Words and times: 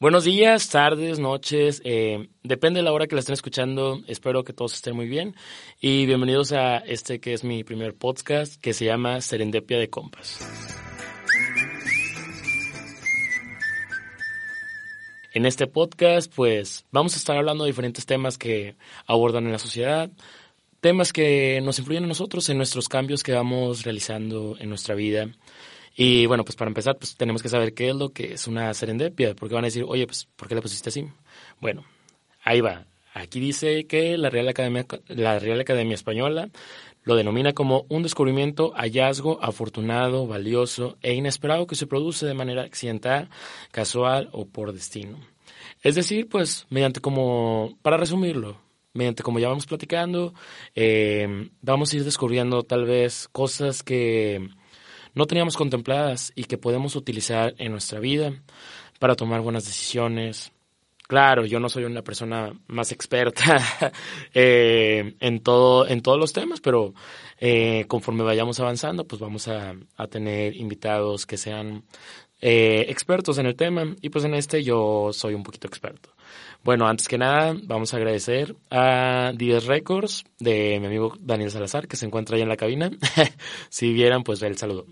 Buenos 0.00 0.24
días, 0.24 0.70
tardes, 0.70 1.18
noches, 1.18 1.82
eh, 1.84 2.30
depende 2.42 2.78
de 2.78 2.84
la 2.84 2.92
hora 2.94 3.06
que 3.06 3.14
la 3.14 3.18
estén 3.18 3.34
escuchando. 3.34 4.00
Espero 4.06 4.44
que 4.44 4.54
todos 4.54 4.72
estén 4.72 4.96
muy 4.96 5.06
bien 5.06 5.36
y 5.78 6.06
bienvenidos 6.06 6.52
a 6.52 6.78
este 6.78 7.20
que 7.20 7.34
es 7.34 7.44
mi 7.44 7.64
primer 7.64 7.94
podcast 7.94 8.58
que 8.62 8.72
se 8.72 8.86
llama 8.86 9.20
Serendipia 9.20 9.78
de 9.78 9.90
Compas. 9.90 10.38
En 15.34 15.44
este 15.44 15.66
podcast, 15.66 16.32
pues 16.34 16.86
vamos 16.90 17.12
a 17.12 17.18
estar 17.18 17.36
hablando 17.36 17.64
de 17.64 17.70
diferentes 17.70 18.06
temas 18.06 18.38
que 18.38 18.76
abordan 19.06 19.44
en 19.44 19.52
la 19.52 19.58
sociedad, 19.58 20.10
temas 20.80 21.12
que 21.12 21.60
nos 21.62 21.78
influyen 21.78 22.04
a 22.04 22.08
nosotros 22.08 22.48
en 22.48 22.56
nuestros 22.56 22.88
cambios 22.88 23.22
que 23.22 23.32
vamos 23.32 23.82
realizando 23.82 24.56
en 24.58 24.70
nuestra 24.70 24.94
vida 24.94 25.28
y 25.96 26.26
bueno, 26.26 26.44
pues 26.44 26.56
para 26.56 26.68
empezar, 26.68 26.96
pues 26.98 27.16
tenemos 27.16 27.42
que 27.42 27.48
saber 27.48 27.74
qué 27.74 27.90
es 27.90 27.96
lo 27.96 28.10
que 28.10 28.32
es 28.34 28.46
una 28.46 28.72
serendipia, 28.74 29.34
porque 29.34 29.54
van 29.54 29.64
a 29.64 29.68
decir, 29.68 29.84
oye, 29.86 30.06
pues, 30.06 30.28
¿por 30.36 30.48
qué 30.48 30.54
le 30.54 30.62
pusiste 30.62 30.88
así? 30.88 31.06
Bueno, 31.60 31.84
ahí 32.42 32.60
va. 32.60 32.86
Aquí 33.12 33.40
dice 33.40 33.86
que 33.86 34.16
la 34.16 34.30
Real 34.30 34.48
Academia, 34.48 34.86
la 35.08 35.38
Real 35.38 35.60
Academia 35.60 35.94
Española 35.94 36.48
lo 37.02 37.16
denomina 37.16 37.52
como 37.54 37.86
un 37.88 38.02
descubrimiento, 38.02 38.72
hallazgo 38.76 39.42
afortunado, 39.42 40.26
valioso 40.26 40.96
e 41.02 41.14
inesperado 41.14 41.66
que 41.66 41.74
se 41.74 41.86
produce 41.86 42.26
de 42.26 42.34
manera 42.34 42.62
accidental, 42.62 43.28
casual 43.72 44.28
o 44.32 44.46
por 44.46 44.72
destino. 44.72 45.18
Es 45.82 45.94
decir, 45.96 46.28
pues, 46.28 46.66
mediante 46.70 47.00
como, 47.00 47.78
para 47.82 47.96
resumirlo, 47.96 48.60
mediante 48.92 49.22
como 49.22 49.38
ya 49.38 49.48
vamos 49.48 49.66
platicando, 49.66 50.34
eh, 50.74 51.48
vamos 51.62 51.92
a 51.92 51.96
ir 51.96 52.04
descubriendo 52.04 52.62
tal 52.62 52.84
vez 52.84 53.28
cosas 53.32 53.82
que 53.82 54.50
no 55.14 55.26
teníamos 55.26 55.56
contempladas 55.56 56.32
y 56.34 56.44
que 56.44 56.58
podemos 56.58 56.96
utilizar 56.96 57.54
en 57.58 57.72
nuestra 57.72 58.00
vida 58.00 58.32
para 58.98 59.16
tomar 59.16 59.40
buenas 59.40 59.64
decisiones. 59.64 60.52
Claro, 61.08 61.44
yo 61.44 61.58
no 61.58 61.68
soy 61.68 61.84
una 61.84 62.02
persona 62.02 62.52
más 62.68 62.92
experta 62.92 63.58
eh, 64.34 65.16
en, 65.18 65.40
todo, 65.40 65.88
en 65.88 66.02
todos 66.02 66.20
los 66.20 66.32
temas, 66.32 66.60
pero 66.60 66.94
eh, 67.38 67.84
conforme 67.88 68.22
vayamos 68.22 68.60
avanzando, 68.60 69.04
pues 69.04 69.20
vamos 69.20 69.48
a, 69.48 69.74
tener 70.08 70.54
invitados 70.54 71.26
que 71.26 71.36
sean 71.36 71.82
eh, 72.40 72.86
expertos 72.88 73.38
en 73.38 73.46
el 73.46 73.56
tema 73.56 73.96
y 74.00 74.10
pues 74.10 74.24
en 74.24 74.34
este 74.34 74.62
yo 74.62 75.10
soy 75.12 75.34
un 75.34 75.42
poquito 75.42 75.66
experto. 75.66 76.10
Bueno, 76.62 76.86
antes 76.86 77.08
que 77.08 77.18
nada, 77.18 77.56
vamos 77.62 77.94
a 77.94 77.96
agradecer 77.96 78.54
a 78.70 79.32
10 79.34 79.64
Records 79.64 80.24
de 80.38 80.78
mi 80.78 80.86
amigo 80.86 81.14
Daniel 81.18 81.50
Salazar, 81.50 81.88
que 81.88 81.96
se 81.96 82.06
encuentra 82.06 82.36
ahí 82.36 82.42
en 82.42 82.50
la 82.50 82.56
cabina. 82.56 82.90
si 83.70 83.92
vieran, 83.92 84.22
pues 84.22 84.42
el 84.42 84.58
saludo. 84.58 84.86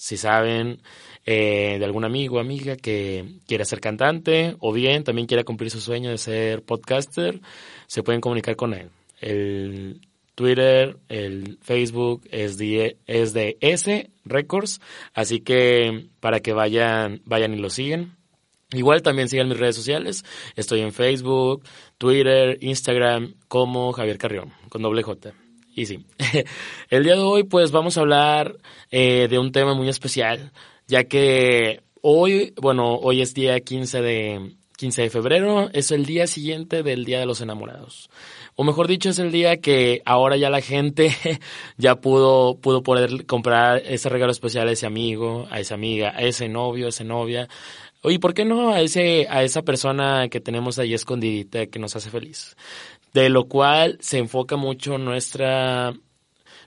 Si 0.00 0.16
saben 0.16 0.80
eh, 1.26 1.76
de 1.78 1.84
algún 1.84 2.06
amigo 2.06 2.36
o 2.36 2.40
amiga 2.40 2.74
que 2.74 3.34
quiera 3.46 3.66
ser 3.66 3.80
cantante 3.80 4.56
o 4.58 4.72
bien 4.72 5.04
también 5.04 5.26
quiera 5.26 5.44
cumplir 5.44 5.70
su 5.70 5.78
sueño 5.78 6.08
de 6.08 6.16
ser 6.16 6.62
podcaster, 6.62 7.42
se 7.86 8.02
pueden 8.02 8.22
comunicar 8.22 8.56
con 8.56 8.72
él. 8.72 8.88
El 9.20 10.00
Twitter, 10.34 10.96
el 11.10 11.58
Facebook 11.60 12.22
es 12.30 12.56
de, 12.56 12.96
es 13.06 13.34
de 13.34 13.58
S 13.60 14.10
Records, 14.24 14.80
así 15.12 15.40
que 15.40 16.08
para 16.18 16.40
que 16.40 16.54
vayan, 16.54 17.20
vayan 17.26 17.52
y 17.52 17.58
lo 17.58 17.68
siguen. 17.68 18.16
Igual 18.72 19.02
también 19.02 19.28
sigan 19.28 19.48
mis 19.48 19.58
redes 19.58 19.76
sociales. 19.76 20.24
Estoy 20.56 20.80
en 20.80 20.94
Facebook, 20.94 21.62
Twitter, 21.98 22.56
Instagram 22.62 23.34
como 23.48 23.92
Javier 23.92 24.16
Carrión, 24.16 24.50
con 24.70 24.80
doble 24.80 25.02
J. 25.02 25.34
Y 25.80 25.86
sí, 25.86 26.04
el 26.90 27.04
día 27.04 27.14
de 27.14 27.22
hoy 27.22 27.44
pues 27.44 27.70
vamos 27.70 27.96
a 27.96 28.02
hablar 28.02 28.58
eh, 28.90 29.28
de 29.30 29.38
un 29.38 29.50
tema 29.50 29.72
muy 29.72 29.88
especial, 29.88 30.52
ya 30.86 31.04
que 31.04 31.80
hoy, 32.02 32.52
bueno, 32.60 32.96
hoy 32.96 33.22
es 33.22 33.32
día 33.32 33.58
15 33.58 34.02
de, 34.02 34.56
15 34.76 35.00
de 35.00 35.08
febrero, 35.08 35.70
es 35.72 35.90
el 35.90 36.04
día 36.04 36.26
siguiente 36.26 36.82
del 36.82 37.06
Día 37.06 37.18
de 37.18 37.24
los 37.24 37.40
Enamorados. 37.40 38.10
O 38.56 38.64
mejor 38.64 38.88
dicho, 38.88 39.08
es 39.08 39.18
el 39.18 39.32
día 39.32 39.62
que 39.62 40.02
ahora 40.04 40.36
ya 40.36 40.50
la 40.50 40.60
gente 40.60 41.16
ya 41.78 41.94
pudo, 41.96 42.58
pudo 42.58 42.82
poder 42.82 43.24
comprar 43.24 43.78
ese 43.86 44.10
regalo 44.10 44.32
especial 44.32 44.68
a 44.68 44.72
ese 44.72 44.84
amigo, 44.84 45.48
a 45.50 45.60
esa 45.60 45.76
amiga, 45.76 46.12
a 46.14 46.20
ese 46.20 46.50
novio, 46.50 46.84
a 46.84 46.88
esa 46.90 47.04
novia, 47.04 47.48
Oye, 48.02 48.18
¿por 48.18 48.32
qué 48.32 48.46
no 48.46 48.72
a 48.72 48.80
ese, 48.80 49.26
a 49.28 49.42
esa 49.42 49.60
persona 49.60 50.28
que 50.30 50.40
tenemos 50.40 50.78
ahí 50.78 50.94
escondidita 50.94 51.66
que 51.66 51.78
nos 51.78 51.96
hace 51.96 52.08
feliz? 52.08 52.56
De 53.12 53.28
lo 53.28 53.44
cual 53.44 53.98
se 54.00 54.18
enfoca 54.18 54.56
mucho 54.56 54.98
nuestra, 54.98 55.92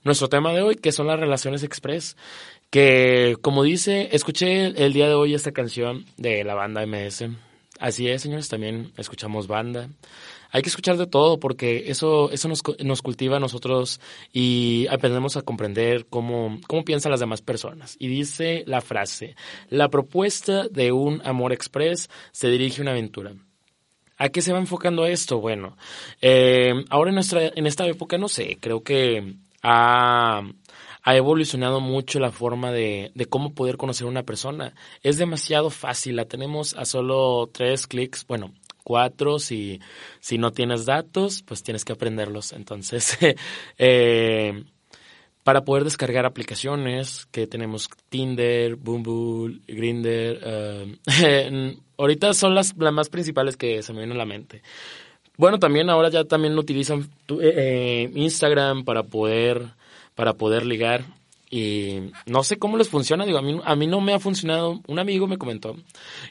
nuestro 0.04 0.30
tema 0.30 0.54
de 0.54 0.62
hoy, 0.62 0.76
que 0.76 0.92
son 0.92 1.08
las 1.08 1.20
relaciones 1.20 1.64
express. 1.64 2.18
Que, 2.70 3.38
como 3.42 3.64
dice, 3.64 4.10
escuché 4.14 4.66
el 4.84 4.94
día 4.94 5.08
de 5.08 5.14
hoy 5.14 5.34
esta 5.36 5.52
canción 5.52 6.06
de 6.18 6.44
la 6.44 6.56
banda 6.56 6.86
MS. 6.86 7.26
Así 7.80 8.08
es, 8.08 8.22
señores, 8.22 8.50
también 8.50 8.92
escuchamos 8.98 9.48
banda 9.48 9.90
hay 10.54 10.62
que 10.62 10.70
escuchar 10.70 10.98
de 10.98 11.08
todo 11.08 11.40
porque 11.40 11.86
eso, 11.88 12.30
eso 12.30 12.48
nos, 12.48 12.62
nos 12.80 13.02
cultiva 13.02 13.38
a 13.38 13.40
nosotros 13.40 14.00
y 14.32 14.86
aprendemos 14.88 15.36
a 15.36 15.42
comprender 15.42 16.06
cómo, 16.06 16.60
cómo 16.68 16.86
piensan 16.86 17.10
las 17.10 17.20
demás 17.20 17.42
personas. 17.42 17.96
Y 17.98 18.08
dice 18.08 18.64
la 18.68 18.82
frase, 18.82 19.36
la 19.70 19.90
propuesta 19.90 20.68
de 20.68 20.92
un 20.92 21.24
amor 21.26 21.54
express 21.54 22.08
se 22.32 22.50
dirige 22.50 22.82
a 22.82 22.84
una 22.84 22.92
aventura. 22.92 23.34
¿A 24.24 24.30
qué 24.30 24.42
se 24.42 24.54
va 24.54 24.60
enfocando 24.60 25.06
esto? 25.06 25.42
Bueno, 25.42 25.76
eh, 26.22 26.74
ahora 26.90 27.10
en, 27.10 27.16
nuestra, 27.16 27.52
en 27.54 27.68
esta 27.68 27.86
época, 27.88 28.18
no 28.18 28.30
sé, 28.30 28.58
creo 28.62 28.82
que 28.82 29.36
ha, 29.62 30.42
ha 31.02 31.16
evolucionado 31.18 31.82
mucho 31.82 32.22
la 32.22 32.32
forma 32.32 32.72
de, 32.72 33.12
de, 33.16 33.26
cómo 33.26 33.54
poder 33.54 33.76
conocer 33.76 34.08
a 34.08 34.10
una 34.10 34.24
persona. 34.24 34.76
Es 35.02 35.18
demasiado 35.18 35.70
fácil, 35.70 36.16
la 36.16 36.24
tenemos 36.24 36.74
a 36.76 36.86
solo 36.86 37.50
tres 37.52 37.86
clics, 37.86 38.26
bueno, 38.26 38.54
cuatro. 38.86 39.40
Si, 39.40 39.82
si 40.22 40.38
no 40.38 40.52
tienes 40.52 40.86
datos, 40.86 41.44
pues 41.44 41.62
tienes 41.62 41.84
que 41.84 41.92
aprenderlos. 41.92 42.54
Entonces, 42.54 43.18
eh, 43.78 44.64
para 45.44 45.66
poder 45.66 45.84
descargar 45.84 46.26
aplicaciones 46.26 47.28
que 47.32 47.48
tenemos 47.48 47.90
Tinder, 48.10 48.76
Bumble, 48.76 49.60
Grinder, 49.68 50.40
eh, 50.44 51.78
ahorita 51.98 52.34
son 52.34 52.56
las, 52.56 52.76
las 52.78 52.94
más 52.94 53.10
principales 53.10 53.58
que 53.58 53.82
se 53.84 53.94
me 53.94 54.00
vienen 54.00 54.16
a 54.16 54.20
la 54.20 54.26
mente. 54.26 54.62
Bueno, 55.38 55.60
también 55.60 55.90
ahora 55.90 56.10
ya 56.10 56.24
también 56.26 56.58
utilizan 56.58 57.10
eh, 57.42 58.10
Instagram 58.14 58.86
para 58.86 59.04
poder 59.04 59.72
para 60.16 60.34
poder 60.34 60.66
ligar 60.66 61.06
y 61.56 62.12
no 62.26 62.44
sé 62.44 62.58
cómo 62.58 62.78
les 62.78 62.90
funciona, 62.90 63.28
digo, 63.28 63.38
a 63.38 63.44
mí, 63.44 63.62
a 63.64 63.76
mí 63.76 63.86
no 63.86 64.02
me 64.02 64.14
ha 64.14 64.20
funcionado. 64.20 64.82
Un 64.88 64.98
amigo 64.98 65.28
me 65.28 65.38
comentó 65.38 65.76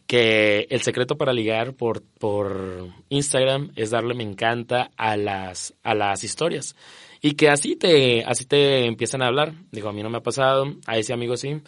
que 0.08 0.66
el 0.68 0.82
secreto 0.82 1.16
para 1.16 1.32
ligar 1.32 1.74
por, 1.74 2.02
por 2.02 2.88
Instagram 3.08 3.70
es 3.76 3.90
darle 3.90 4.14
me 4.14 4.24
encanta 4.24 4.90
a 4.96 5.16
las, 5.16 5.74
a 5.84 5.94
las 5.94 6.24
historias. 6.24 6.74
Y 7.22 7.34
que 7.34 7.48
así 7.48 7.76
te, 7.76 8.24
así 8.24 8.44
te 8.44 8.84
empiezan 8.84 9.22
a 9.22 9.28
hablar. 9.28 9.54
Digo, 9.70 9.88
a 9.88 9.92
mí 9.92 10.02
no 10.02 10.10
me 10.10 10.18
ha 10.18 10.22
pasado, 10.22 10.74
a 10.86 10.98
ese 10.98 11.14
amigo 11.14 11.36
sí 11.36 11.62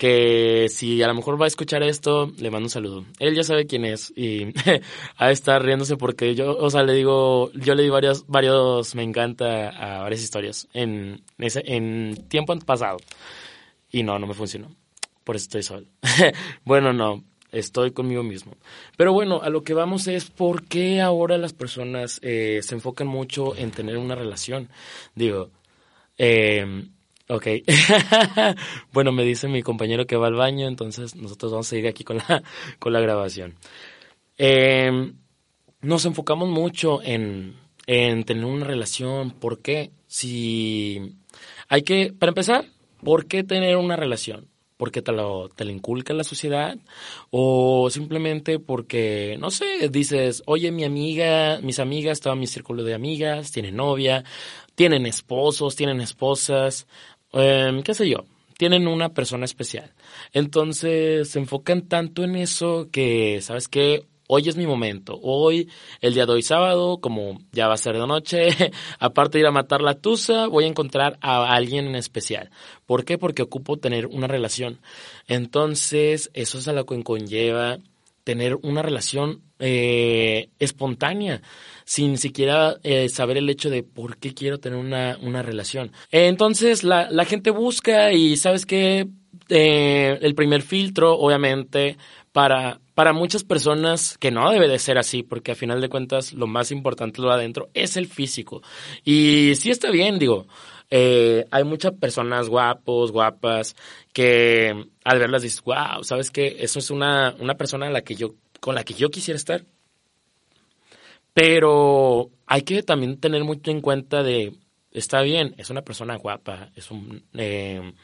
que 0.00 0.68
si 0.70 1.02
a 1.02 1.08
lo 1.08 1.14
mejor 1.14 1.38
va 1.38 1.44
a 1.44 1.48
escuchar 1.48 1.82
esto, 1.82 2.32
le 2.38 2.50
mando 2.50 2.64
un 2.64 2.70
saludo. 2.70 3.04
Él 3.18 3.34
ya 3.34 3.44
sabe 3.44 3.66
quién 3.66 3.84
es 3.84 4.10
y 4.16 4.46
a 5.18 5.26
de 5.26 5.32
estar 5.34 5.62
riéndose 5.62 5.98
porque 5.98 6.34
yo, 6.34 6.56
o 6.56 6.70
sea, 6.70 6.82
le 6.84 6.94
digo, 6.94 7.52
yo 7.52 7.74
le 7.74 7.82
di 7.82 7.90
varios, 7.90 8.26
varios, 8.26 8.94
me 8.94 9.02
encanta 9.02 9.68
a 9.68 10.00
varias 10.00 10.22
historias 10.22 10.68
en, 10.72 11.22
ese, 11.36 11.62
en 11.66 12.16
tiempo 12.28 12.58
pasado. 12.60 12.96
Y 13.92 14.02
no, 14.02 14.18
no 14.18 14.26
me 14.26 14.32
funcionó. 14.32 14.74
Por 15.22 15.36
eso 15.36 15.44
estoy 15.44 15.62
solo. 15.62 15.86
bueno, 16.64 16.94
no, 16.94 17.22
estoy 17.52 17.92
conmigo 17.92 18.22
mismo. 18.22 18.56
Pero 18.96 19.12
bueno, 19.12 19.40
a 19.42 19.50
lo 19.50 19.62
que 19.62 19.74
vamos 19.74 20.06
es 20.08 20.30
por 20.30 20.64
qué 20.64 21.00
ahora 21.00 21.38
las 21.38 21.52
personas 21.52 22.20
eh, 22.22 22.60
se 22.62 22.74
enfocan 22.74 23.06
mucho 23.06 23.56
en 23.56 23.70
tener 23.70 23.96
una 23.96 24.14
relación. 24.14 24.68
Digo, 25.14 25.50
eh, 26.18 26.84
Ok. 27.30 27.46
bueno, 28.92 29.12
me 29.12 29.22
dice 29.22 29.46
mi 29.46 29.62
compañero 29.62 30.04
que 30.04 30.16
va 30.16 30.26
al 30.26 30.34
baño, 30.34 30.66
entonces 30.66 31.14
nosotros 31.14 31.52
vamos 31.52 31.68
a 31.68 31.70
seguir 31.70 31.86
aquí 31.86 32.02
con 32.02 32.16
la, 32.16 32.42
con 32.80 32.92
la 32.92 33.00
grabación. 33.00 33.54
Em, 34.36 35.14
nos 35.80 36.04
enfocamos 36.06 36.48
mucho 36.48 37.00
en, 37.04 37.54
en 37.86 38.24
tener 38.24 38.44
una 38.44 38.66
relación. 38.66 39.30
¿Por 39.30 39.60
qué? 39.60 39.92
Si 40.08 41.14
hay 41.68 41.82
que, 41.82 42.12
para 42.12 42.30
empezar, 42.30 42.64
¿por 43.00 43.26
qué 43.26 43.44
tener 43.44 43.76
una 43.76 43.94
relación? 43.94 44.49
Porque 44.80 45.02
te 45.02 45.12
lo, 45.12 45.50
te 45.50 45.66
lo 45.66 45.72
inculca 45.72 46.14
la 46.14 46.24
sociedad 46.24 46.74
o 47.28 47.90
simplemente 47.90 48.58
porque, 48.58 49.36
no 49.38 49.50
sé, 49.50 49.90
dices, 49.90 50.42
oye, 50.46 50.72
mi 50.72 50.84
amiga, 50.84 51.60
mis 51.62 51.78
amigas, 51.78 52.20
todo 52.20 52.34
mi 52.34 52.46
círculo 52.46 52.82
de 52.82 52.94
amigas, 52.94 53.52
tienen 53.52 53.76
novia, 53.76 54.24
tienen 54.74 55.04
esposos, 55.04 55.76
tienen 55.76 56.00
esposas, 56.00 56.86
eh, 57.34 57.78
qué 57.84 57.92
sé 57.92 58.08
yo, 58.08 58.24
tienen 58.56 58.88
una 58.88 59.10
persona 59.10 59.44
especial. 59.44 59.92
Entonces 60.32 61.28
se 61.28 61.40
enfocan 61.40 61.82
tanto 61.86 62.24
en 62.24 62.36
eso 62.36 62.88
que, 62.90 63.42
¿sabes 63.42 63.68
qué? 63.68 64.06
Hoy 64.32 64.48
es 64.48 64.56
mi 64.56 64.64
momento. 64.64 65.18
Hoy, 65.24 65.68
el 66.00 66.14
día 66.14 66.24
de 66.24 66.30
hoy 66.30 66.42
sábado, 66.42 67.00
como 67.00 67.40
ya 67.50 67.66
va 67.66 67.74
a 67.74 67.78
ser 67.78 67.98
de 67.98 68.06
noche, 68.06 68.46
aparte 69.00 69.38
de 69.38 69.42
ir 69.42 69.46
a 69.48 69.50
matar 69.50 69.80
la 69.80 69.94
tusa, 69.94 70.46
voy 70.46 70.62
a 70.62 70.68
encontrar 70.68 71.18
a 71.20 71.52
alguien 71.52 71.88
en 71.88 71.96
especial. 71.96 72.48
¿Por 72.86 73.04
qué? 73.04 73.18
Porque 73.18 73.42
ocupo 73.42 73.78
tener 73.78 74.06
una 74.06 74.28
relación. 74.28 74.78
Entonces, 75.26 76.30
eso 76.32 76.58
es 76.58 76.68
a 76.68 76.72
lo 76.72 76.86
que 76.86 77.02
conlleva 77.02 77.78
tener 78.22 78.54
una 78.62 78.82
relación 78.82 79.40
eh, 79.58 80.50
espontánea, 80.60 81.42
sin 81.84 82.16
siquiera 82.16 82.76
eh, 82.84 83.08
saber 83.08 83.36
el 83.36 83.50
hecho 83.50 83.68
de 83.68 83.82
por 83.82 84.16
qué 84.18 84.32
quiero 84.32 84.60
tener 84.60 84.78
una, 84.78 85.18
una 85.20 85.42
relación. 85.42 85.90
Entonces 86.12 86.84
la, 86.84 87.10
la 87.10 87.24
gente 87.24 87.50
busca 87.50 88.12
y 88.12 88.36
sabes 88.36 88.64
que 88.64 89.08
eh, 89.48 90.18
el 90.22 90.34
primer 90.36 90.62
filtro, 90.62 91.18
obviamente, 91.18 91.96
para, 92.30 92.80
para 93.00 93.14
muchas 93.14 93.44
personas 93.44 94.18
que 94.18 94.30
no 94.30 94.50
debe 94.50 94.68
de 94.68 94.78
ser 94.78 94.98
así, 94.98 95.22
porque 95.22 95.52
a 95.52 95.54
final 95.54 95.80
de 95.80 95.88
cuentas 95.88 96.34
lo 96.34 96.46
más 96.46 96.70
importante 96.70 97.22
lo 97.22 97.28
de 97.28 97.34
adentro 97.36 97.70
es 97.72 97.96
el 97.96 98.06
físico. 98.06 98.60
Y 99.06 99.54
sí 99.54 99.70
está 99.70 99.90
bien, 99.90 100.18
digo, 100.18 100.46
eh, 100.90 101.46
hay 101.50 101.64
muchas 101.64 101.94
personas 101.94 102.50
guapos, 102.50 103.10
guapas, 103.10 103.74
que 104.12 104.84
al 105.02 105.18
verlas 105.18 105.40
dices, 105.40 105.62
wow, 105.62 106.04
¿sabes 106.04 106.30
qué? 106.30 106.58
Eso 106.60 106.78
es 106.78 106.90
una, 106.90 107.34
una 107.38 107.54
persona 107.54 107.88
la 107.88 108.02
que 108.02 108.16
yo, 108.16 108.34
con 108.60 108.74
la 108.74 108.84
que 108.84 108.92
yo 108.92 109.08
quisiera 109.08 109.38
estar. 109.38 109.64
Pero 111.32 112.28
hay 112.46 112.60
que 112.64 112.82
también 112.82 113.18
tener 113.18 113.44
mucho 113.44 113.70
en 113.70 113.80
cuenta 113.80 114.22
de, 114.22 114.52
está 114.92 115.22
bien, 115.22 115.54
es 115.56 115.70
una 115.70 115.80
persona 115.80 116.16
guapa, 116.16 116.68
es 116.76 116.90
un... 116.90 117.24
Eh, 117.32 117.94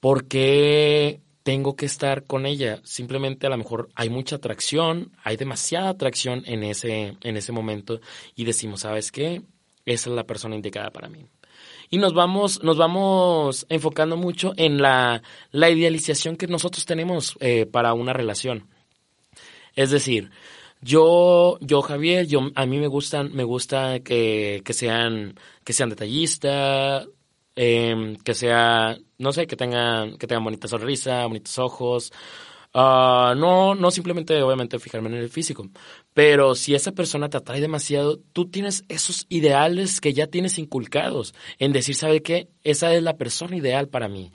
¿Por 0.00 0.26
qué 0.26 1.20
tengo 1.42 1.76
que 1.76 1.86
estar 1.86 2.24
con 2.24 2.46
ella? 2.46 2.80
Simplemente 2.84 3.46
a 3.46 3.50
lo 3.50 3.58
mejor 3.58 3.88
hay 3.94 4.10
mucha 4.10 4.36
atracción, 4.36 5.12
hay 5.24 5.36
demasiada 5.36 5.90
atracción 5.90 6.42
en 6.46 6.62
ese, 6.62 7.16
en 7.20 7.36
ese 7.36 7.52
momento 7.52 8.00
y 8.34 8.44
decimos, 8.44 8.80
¿sabes 8.80 9.12
qué? 9.12 9.42
Esa 9.86 10.10
es 10.10 10.16
la 10.16 10.24
persona 10.24 10.54
indicada 10.54 10.90
para 10.90 11.08
mí 11.08 11.26
y 11.90 11.98
nos 11.98 12.14
vamos, 12.14 12.62
nos 12.62 12.76
vamos 12.76 13.66
enfocando 13.68 14.16
mucho 14.16 14.52
en 14.56 14.80
la, 14.80 15.22
la 15.50 15.70
idealización 15.70 16.36
que 16.36 16.46
nosotros 16.46 16.86
tenemos 16.86 17.36
eh, 17.40 17.66
para 17.66 17.94
una 17.94 18.12
relación. 18.12 18.68
Es 19.74 19.90
decir, 19.90 20.30
yo, 20.80 21.58
yo 21.60 21.82
Javier, 21.82 22.26
yo 22.26 22.50
a 22.54 22.64
mí 22.66 22.78
me 22.78 22.86
gustan, 22.86 23.32
me 23.34 23.42
gusta 23.42 24.00
que, 24.00 24.62
que 24.64 24.72
sean, 24.72 25.34
que 25.64 25.72
sean 25.72 25.90
detallistas, 25.90 27.08
eh, 27.56 28.16
que 28.24 28.34
sea, 28.34 28.96
no 29.20 29.32
sé, 29.32 29.46
que 29.46 29.56
tengan, 29.56 30.16
que 30.18 30.26
tengan 30.26 30.44
bonita 30.44 30.66
sonrisa, 30.68 31.26
bonitos 31.26 31.58
ojos, 31.58 32.12
Uh, 32.72 33.34
no, 33.34 33.74
no 33.74 33.90
simplemente, 33.90 34.40
obviamente, 34.42 34.78
fijarme 34.78 35.08
en 35.08 35.16
el 35.16 35.28
físico, 35.28 35.68
pero 36.14 36.54
si 36.54 36.76
esa 36.76 36.92
persona 36.92 37.28
te 37.28 37.36
atrae 37.36 37.60
demasiado, 37.60 38.20
tú 38.32 38.48
tienes 38.48 38.84
esos 38.88 39.26
ideales 39.28 40.00
que 40.00 40.12
ya 40.12 40.28
tienes 40.28 40.56
inculcados 40.56 41.34
en 41.58 41.72
decir, 41.72 41.96
¿sabe 41.96 42.22
qué? 42.22 42.48
Esa 42.62 42.94
es 42.94 43.02
la 43.02 43.16
persona 43.16 43.56
ideal 43.56 43.88
para 43.88 44.08
mí. 44.08 44.30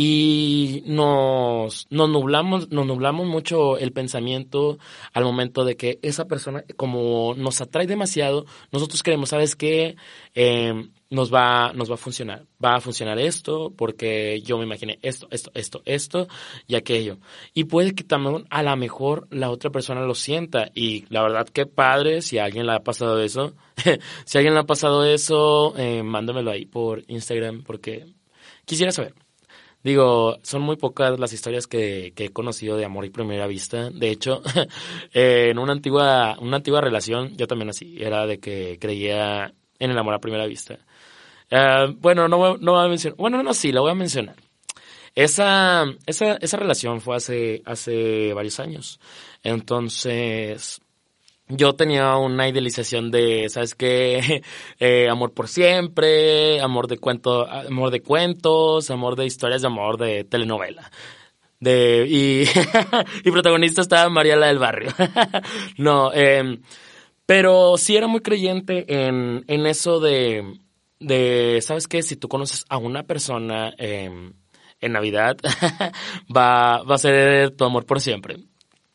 Y 0.00 0.84
nos, 0.86 1.88
nos 1.90 2.08
nublamos, 2.08 2.70
nos 2.70 2.86
nublamos 2.86 3.26
mucho 3.26 3.78
el 3.78 3.90
pensamiento 3.90 4.78
al 5.12 5.24
momento 5.24 5.64
de 5.64 5.76
que 5.76 5.98
esa 6.02 6.26
persona, 6.26 6.62
como 6.76 7.34
nos 7.34 7.60
atrae 7.60 7.88
demasiado, 7.88 8.46
nosotros 8.70 9.02
creemos, 9.02 9.30
¿sabes 9.30 9.56
qué? 9.56 9.96
Eh, 10.36 10.88
nos 11.10 11.34
va, 11.34 11.72
nos 11.72 11.90
va 11.90 11.94
a 11.94 11.98
funcionar. 11.98 12.46
Va 12.64 12.76
a 12.76 12.80
funcionar 12.80 13.18
esto 13.18 13.72
porque 13.76 14.40
yo 14.42 14.56
me 14.56 14.66
imaginé 14.66 15.00
esto, 15.02 15.26
esto, 15.32 15.50
esto, 15.54 15.82
esto 15.84 16.28
y 16.68 16.76
aquello. 16.76 17.18
Y 17.52 17.64
puede 17.64 17.96
que 17.96 18.04
también 18.04 18.44
a 18.50 18.62
lo 18.62 18.76
mejor 18.76 19.26
la 19.32 19.50
otra 19.50 19.70
persona 19.70 20.02
lo 20.02 20.14
sienta. 20.14 20.70
Y 20.76 21.06
la 21.08 21.22
verdad 21.22 21.48
que 21.48 21.66
padre, 21.66 22.22
si 22.22 22.38
alguien 22.38 22.66
le 22.66 22.74
ha 22.74 22.84
pasado 22.84 23.20
eso, 23.20 23.56
si 24.24 24.38
alguien 24.38 24.54
le 24.54 24.60
ha 24.60 24.64
pasado 24.64 25.04
eso, 25.04 25.76
eh, 25.76 26.04
mándamelo 26.04 26.52
ahí 26.52 26.66
por 26.66 27.02
Instagram 27.08 27.64
porque 27.64 28.06
quisiera 28.64 28.92
saber. 28.92 29.27
Digo, 29.88 30.38
son 30.42 30.60
muy 30.60 30.76
pocas 30.76 31.18
las 31.18 31.32
historias 31.32 31.66
que, 31.66 32.12
que 32.14 32.26
he 32.26 32.30
conocido 32.30 32.76
de 32.76 32.84
amor 32.84 33.06
y 33.06 33.08
primera 33.08 33.46
vista. 33.46 33.88
De 33.88 34.10
hecho, 34.10 34.42
en 35.14 35.58
una 35.58 35.72
antigua, 35.72 36.36
una 36.42 36.58
antigua 36.58 36.82
relación, 36.82 37.34
yo 37.38 37.46
también 37.46 37.70
así, 37.70 37.96
era 37.98 38.26
de 38.26 38.38
que 38.38 38.76
creía 38.78 39.54
en 39.78 39.90
el 39.90 39.98
amor 39.98 40.12
a 40.12 40.18
primera 40.18 40.44
vista. 40.44 40.78
Uh, 41.50 41.94
bueno, 41.94 42.28
no, 42.28 42.58
no 42.58 42.72
voy 42.72 42.84
a 42.84 42.88
mencionar. 42.88 43.16
Bueno, 43.16 43.42
no, 43.42 43.54
sí, 43.54 43.72
la 43.72 43.80
voy 43.80 43.92
a 43.92 43.94
mencionar. 43.94 44.36
Esa, 45.14 45.86
esa, 46.04 46.34
esa 46.34 46.56
relación 46.58 47.00
fue 47.00 47.16
hace, 47.16 47.62
hace 47.64 48.34
varios 48.34 48.60
años. 48.60 49.00
Entonces, 49.42 50.82
yo 51.48 51.74
tenía 51.74 52.16
una 52.16 52.48
idealización 52.48 53.10
de, 53.10 53.48
¿sabes 53.48 53.74
qué? 53.74 54.42
Eh, 54.80 55.08
amor 55.08 55.32
por 55.32 55.48
siempre, 55.48 56.60
amor 56.60 56.86
de 56.86 56.98
cuento, 56.98 57.46
amor 57.48 57.90
de 57.90 58.00
cuentos, 58.00 58.90
amor 58.90 59.16
de 59.16 59.26
historias 59.26 59.62
de 59.62 59.66
amor 59.66 59.98
de 59.98 60.24
telenovela. 60.24 60.90
De, 61.60 62.06
y, 62.08 62.44
y 63.24 63.30
protagonista 63.32 63.80
estaba 63.80 64.08
Mariela 64.08 64.46
del 64.46 64.58
Barrio. 64.58 64.92
no, 65.78 66.12
eh, 66.14 66.60
pero 67.26 67.76
sí 67.76 67.96
era 67.96 68.06
muy 68.06 68.20
creyente 68.20 68.84
en, 68.88 69.44
en 69.48 69.66
eso 69.66 70.00
de, 70.00 70.60
de, 71.00 71.60
¿sabes 71.62 71.88
qué? 71.88 72.02
Si 72.02 72.16
tú 72.16 72.28
conoces 72.28 72.64
a 72.68 72.78
una 72.78 73.02
persona 73.02 73.72
em, 73.78 74.32
en 74.80 74.92
Navidad, 74.92 75.36
va, 76.34 76.82
va 76.82 76.94
a 76.94 76.98
ser 76.98 77.50
tu 77.50 77.64
amor 77.64 77.84
por 77.84 78.00
siempre. 78.00 78.36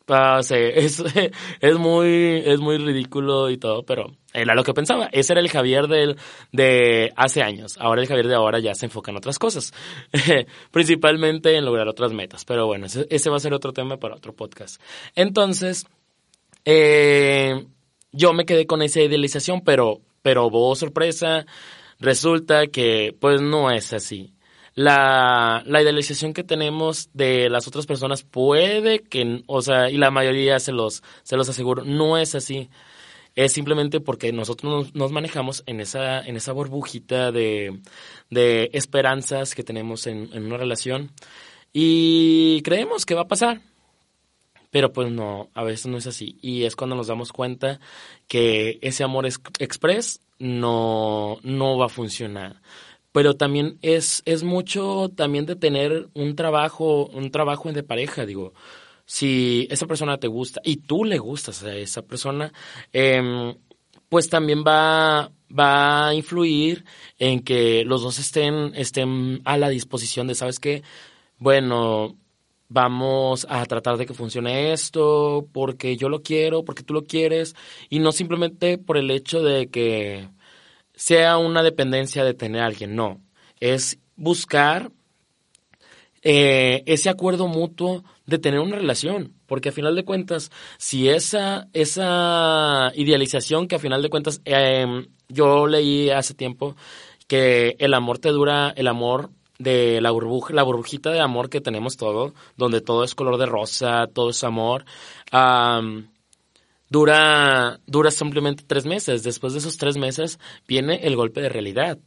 Ah, 0.07 0.39
es, 0.49 1.03
es, 1.61 1.77
muy, 1.77 2.43
es 2.45 2.59
muy 2.59 2.77
ridículo 2.77 3.49
y 3.49 3.57
todo, 3.57 3.83
pero 3.83 4.11
era 4.33 4.53
lo 4.53 4.63
que 4.63 4.73
pensaba. 4.73 5.07
Ese 5.11 5.33
era 5.33 5.41
el 5.41 5.49
Javier 5.49 5.87
del, 5.87 6.17
de 6.51 7.13
hace 7.15 7.41
años. 7.41 7.77
Ahora 7.79 8.01
el 8.01 8.07
Javier 8.07 8.27
de 8.27 8.35
ahora 8.35 8.59
ya 8.59 8.75
se 8.75 8.87
enfoca 8.87 9.11
en 9.11 9.17
otras 9.17 9.39
cosas. 9.39 9.73
Principalmente 10.71 11.55
en 11.55 11.65
lograr 11.65 11.87
otras 11.87 12.11
metas. 12.11 12.43
Pero 12.45 12.67
bueno, 12.67 12.85
ese, 12.87 13.29
va 13.29 13.37
a 13.37 13.39
ser 13.39 13.53
otro 13.53 13.71
tema 13.71 13.97
para 13.97 14.15
otro 14.15 14.33
podcast. 14.33 14.81
Entonces, 15.15 15.85
eh, 16.65 17.65
yo 18.11 18.33
me 18.33 18.45
quedé 18.45 18.67
con 18.67 18.81
esa 18.81 19.01
idealización, 19.01 19.61
pero, 19.61 20.01
pero, 20.21 20.49
vos 20.49 20.79
sorpresa, 20.79 21.45
resulta 21.99 22.67
que 22.67 23.15
pues 23.19 23.41
no 23.41 23.71
es 23.71 23.93
así. 23.93 24.33
La, 24.75 25.61
la 25.65 25.81
idealización 25.81 26.33
que 26.33 26.43
tenemos 26.43 27.09
de 27.13 27.49
las 27.49 27.67
otras 27.67 27.85
personas 27.85 28.23
puede 28.23 28.99
que, 28.99 29.43
o 29.45 29.61
sea, 29.61 29.89
y 29.89 29.97
la 29.97 30.09
mayoría 30.09 30.59
se 30.59 30.71
los, 30.71 31.03
se 31.21 31.37
los 31.37 31.47
aseguro, 31.47 31.83
no 31.83 32.17
es 32.17 32.33
así. 32.33 32.69
Es 33.35 33.51
simplemente 33.51 33.99
porque 33.99 34.31
nosotros 34.31 34.93
nos, 34.93 35.11
manejamos 35.11 35.63
en 35.65 35.79
esa, 35.79 36.21
en 36.21 36.35
esa 36.35 36.51
burbujita 36.51 37.31
de, 37.31 37.79
de 38.29 38.69
esperanzas 38.73 39.55
que 39.55 39.63
tenemos 39.63 40.05
en, 40.05 40.29
una 40.35 40.57
relación 40.57 41.11
y 41.71 42.61
creemos 42.61 43.05
que 43.05 43.15
va 43.15 43.21
a 43.21 43.27
pasar 43.27 43.61
pero 44.69 44.91
pues 44.91 45.11
no, 45.11 45.49
a 45.53 45.63
veces 45.63 45.85
no 45.85 45.97
es 45.97 46.07
así. 46.07 46.39
Y 46.41 46.63
es 46.63 46.75
cuando 46.75 46.95
nos 46.95 47.05
damos 47.05 47.31
cuenta 47.31 47.79
que 48.27 48.79
ese 48.81 49.03
amor 49.03 49.27
express 49.27 50.19
no, 50.39 51.37
no 51.43 51.77
va 51.77 51.85
a 51.85 51.89
funcionar. 51.89 52.59
Pero 53.13 53.35
también 53.35 53.77
es, 53.81 54.21
es 54.25 54.43
mucho 54.43 55.09
también 55.15 55.45
de 55.45 55.55
tener 55.55 56.09
un 56.13 56.35
trabajo, 56.35 57.05
un 57.07 57.31
trabajo 57.31 57.71
de 57.71 57.83
pareja, 57.83 58.25
digo. 58.25 58.53
Si 59.05 59.67
esa 59.69 59.87
persona 59.87 60.17
te 60.17 60.27
gusta 60.27 60.59
y 60.65 60.77
tú 60.77 61.05
le 61.05 61.19
gustas 61.19 61.63
a 61.63 61.75
esa 61.75 62.01
persona, 62.01 62.51
eh, 62.91 63.55
pues 64.09 64.29
también 64.29 64.63
va, 64.67 65.31
va 65.57 66.07
a 66.09 66.13
influir 66.13 66.85
en 67.17 67.39
que 67.41 67.83
los 67.85 68.01
dos 68.01 68.19
estén, 68.19 68.73
estén 68.75 69.41
a 69.45 69.57
la 69.57 69.69
disposición 69.69 70.27
de, 70.27 70.35
¿sabes 70.35 70.59
qué? 70.59 70.83
Bueno, 71.37 72.17
vamos 72.69 73.45
a 73.49 73.65
tratar 73.65 73.97
de 73.97 74.05
que 74.05 74.13
funcione 74.13 74.73
esto 74.73 75.47
porque 75.51 75.97
yo 75.97 76.09
lo 76.09 76.21
quiero, 76.23 76.65
porque 76.65 76.83
tú 76.83 76.93
lo 76.93 77.03
quieres, 77.05 77.55
y 77.89 77.99
no 77.99 78.11
simplemente 78.11 78.77
por 78.77 78.97
el 78.97 79.11
hecho 79.11 79.43
de 79.43 79.69
que 79.69 80.29
sea 80.95 81.37
una 81.37 81.63
dependencia 81.63 82.23
de 82.23 82.33
tener 82.33 82.61
a 82.61 82.65
alguien, 82.65 82.95
no, 82.95 83.21
es 83.59 83.99
buscar 84.15 84.91
eh, 86.21 86.83
ese 86.85 87.09
acuerdo 87.09 87.47
mutuo 87.47 88.03
de 88.25 88.39
tener 88.39 88.61
una 88.61 88.77
relación, 88.77 89.33
porque 89.45 89.69
a 89.69 89.73
final 89.73 89.95
de 89.95 90.05
cuentas, 90.05 90.51
si 90.77 91.09
esa, 91.09 91.67
esa 91.73 92.91
idealización 92.95 93.67
que 93.67 93.75
a 93.75 93.79
final 93.79 94.01
de 94.01 94.09
cuentas 94.09 94.41
em, 94.45 95.07
yo 95.27 95.67
leí 95.67 96.09
hace 96.09 96.33
tiempo 96.33 96.75
que 97.27 97.75
el 97.79 97.93
amor 97.93 98.19
te 98.19 98.29
dura, 98.29 98.73
el 98.75 98.87
amor 98.87 99.31
de 99.59 99.99
la 100.01 100.11
burbuja, 100.11 100.53
la 100.53 100.63
burbujita 100.63 101.11
de 101.11 101.19
amor 101.19 101.49
que 101.49 101.61
tenemos 101.61 101.97
todo, 101.97 102.33
donde 102.55 102.79
todo 102.79 103.03
es 103.03 103.15
color 103.15 103.37
de 103.37 103.45
rosa, 103.45 104.07
todo 104.07 104.29
es 104.29 104.43
amor, 104.43 104.85
dura, 106.93 107.79
dura 107.87 108.11
simplemente 108.11 108.63
tres 108.67 108.85
meses. 108.85 109.23
Después 109.23 109.53
de 109.53 109.59
esos 109.59 109.77
tres 109.77 109.97
meses 109.97 110.39
viene 110.67 110.99
el 111.03 111.15
golpe 111.15 111.41
de 111.41 111.49
realidad. 111.49 111.97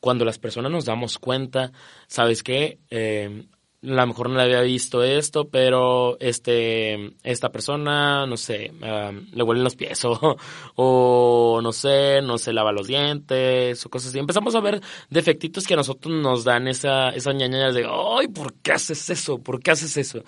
Cuando 0.00 0.26
las 0.26 0.38
personas 0.38 0.70
nos 0.70 0.84
damos 0.84 1.18
cuenta, 1.18 1.72
¿sabes 2.08 2.42
qué? 2.42 2.78
Eh, 2.90 3.46
a 3.82 3.86
lo 3.86 4.06
mejor 4.06 4.28
no 4.28 4.36
le 4.36 4.42
había 4.42 4.60
visto 4.60 5.02
esto, 5.02 5.48
pero 5.48 6.18
este, 6.20 7.14
esta 7.22 7.50
persona, 7.50 8.26
no 8.26 8.36
sé, 8.36 8.70
le 9.32 9.42
huelen 9.42 9.64
los 9.64 9.76
pies 9.76 10.04
o, 10.04 10.36
o, 10.76 11.60
no 11.62 11.72
sé, 11.72 12.20
no 12.20 12.36
se 12.36 12.52
lava 12.52 12.70
los 12.70 12.86
dientes 12.86 13.84
o 13.86 13.88
cosas 13.88 14.10
así. 14.10 14.18
Empezamos 14.18 14.54
a 14.54 14.60
ver 14.60 14.82
defectitos 15.08 15.66
que 15.66 15.72
a 15.72 15.78
nosotros 15.78 16.14
nos 16.14 16.44
dan 16.44 16.68
esa, 16.68 17.08
esa 17.10 17.32
ñaña 17.32 17.72
de, 17.72 17.86
ay, 17.90 18.28
¿por 18.28 18.52
qué 18.60 18.72
haces 18.72 19.08
eso? 19.08 19.38
¿Por 19.38 19.62
qué 19.62 19.70
haces 19.70 19.96
eso? 19.96 20.22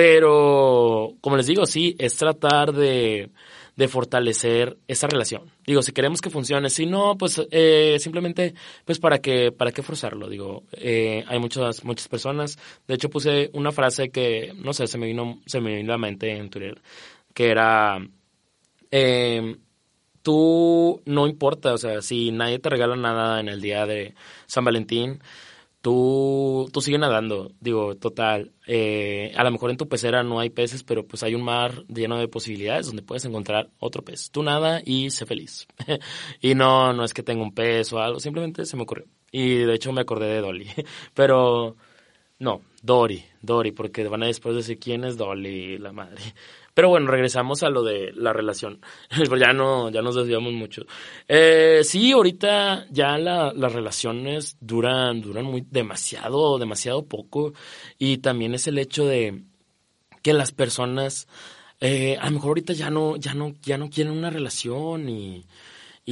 Pero, 0.00 1.12
como 1.20 1.36
les 1.36 1.46
digo, 1.46 1.66
sí, 1.66 1.94
es 1.98 2.16
tratar 2.16 2.72
de, 2.72 3.28
de 3.76 3.86
fortalecer 3.86 4.78
esa 4.88 5.08
relación. 5.08 5.52
Digo, 5.66 5.82
si 5.82 5.92
queremos 5.92 6.22
que 6.22 6.30
funcione, 6.30 6.70
si 6.70 6.86
no, 6.86 7.18
pues 7.18 7.38
eh, 7.50 7.98
simplemente, 8.00 8.54
pues 8.86 8.98
para 8.98 9.18
qué, 9.18 9.52
para 9.52 9.72
qué 9.72 9.82
forzarlo. 9.82 10.30
Digo, 10.30 10.62
eh, 10.72 11.22
hay 11.28 11.38
muchas, 11.38 11.84
muchas 11.84 12.08
personas. 12.08 12.58
De 12.88 12.94
hecho, 12.94 13.10
puse 13.10 13.50
una 13.52 13.72
frase 13.72 14.08
que, 14.08 14.54
no 14.56 14.72
sé, 14.72 14.86
se 14.86 14.96
me 14.96 15.04
vino, 15.04 15.42
se 15.44 15.60
me 15.60 15.76
vino 15.76 15.92
a 15.92 15.96
la 15.96 15.98
mente 15.98 16.34
en 16.34 16.48
Twitter, 16.48 16.80
que 17.34 17.50
era, 17.50 17.98
eh, 18.90 19.54
tú 20.22 21.02
no 21.04 21.26
importa, 21.26 21.74
o 21.74 21.78
sea, 21.78 22.00
si 22.00 22.30
nadie 22.30 22.58
te 22.58 22.70
regala 22.70 22.96
nada 22.96 23.38
en 23.38 23.50
el 23.50 23.60
día 23.60 23.84
de 23.84 24.14
San 24.46 24.64
Valentín, 24.64 25.20
tú, 25.80 26.68
tú 26.72 26.80
sigues 26.80 27.00
nadando, 27.00 27.52
digo, 27.60 27.96
total. 27.96 28.52
Eh, 28.66 29.32
a 29.36 29.44
lo 29.44 29.50
mejor 29.50 29.70
en 29.70 29.76
tu 29.76 29.88
pecera 29.88 30.22
no 30.22 30.40
hay 30.40 30.50
peces, 30.50 30.82
pero 30.82 31.06
pues 31.06 31.22
hay 31.22 31.34
un 31.34 31.42
mar 31.42 31.84
lleno 31.88 32.18
de 32.18 32.28
posibilidades 32.28 32.86
donde 32.86 33.02
puedes 33.02 33.24
encontrar 33.24 33.70
otro 33.78 34.02
pez. 34.02 34.30
Tú 34.30 34.42
nada 34.42 34.80
y 34.84 35.10
sé 35.10 35.26
feliz. 35.26 35.66
y 36.40 36.54
no, 36.54 36.92
no 36.92 37.04
es 37.04 37.14
que 37.14 37.22
tenga 37.22 37.42
un 37.42 37.54
pez 37.54 37.92
o 37.92 37.98
algo, 37.98 38.20
simplemente 38.20 38.64
se 38.64 38.76
me 38.76 38.82
ocurrió. 38.82 39.06
Y 39.32 39.56
de 39.56 39.74
hecho 39.74 39.92
me 39.92 40.02
acordé 40.02 40.26
de 40.26 40.40
Dolly. 40.40 40.68
pero 41.14 41.76
no, 42.38 42.62
Dory, 42.82 43.22
Dory, 43.42 43.72
porque 43.72 44.08
van 44.08 44.22
a 44.22 44.26
después 44.26 44.56
decir 44.56 44.78
quién 44.78 45.04
es 45.04 45.16
Dolly, 45.16 45.78
la 45.78 45.92
madre. 45.92 46.22
Pero 46.74 46.88
bueno, 46.88 47.10
regresamos 47.10 47.62
a 47.62 47.70
lo 47.70 47.82
de 47.82 48.12
la 48.14 48.32
relación. 48.32 48.80
ya 49.38 49.52
no, 49.52 49.90
ya 49.90 50.02
nos 50.02 50.14
desviamos 50.14 50.52
mucho. 50.52 50.86
Eh, 51.28 51.80
sí, 51.84 52.12
ahorita 52.12 52.86
ya 52.90 53.18
las 53.18 53.72
relaciones 53.72 54.56
duran, 54.60 55.20
duran 55.20 55.44
muy 55.44 55.66
demasiado, 55.68 56.58
demasiado 56.58 57.04
poco. 57.04 57.52
Y 57.98 58.18
también 58.18 58.54
es 58.54 58.66
el 58.66 58.78
hecho 58.78 59.06
de 59.06 59.42
que 60.22 60.32
las 60.32 60.52
personas, 60.52 61.28
eh, 61.80 62.16
a 62.20 62.26
lo 62.26 62.32
mejor 62.32 62.48
ahorita 62.50 62.72
ya 62.72 62.90
no, 62.90 63.16
ya 63.16 63.34
no, 63.34 63.54
ya 63.62 63.78
no 63.78 63.90
quieren 63.90 64.12
una 64.12 64.30
relación 64.30 65.08
y 65.08 65.46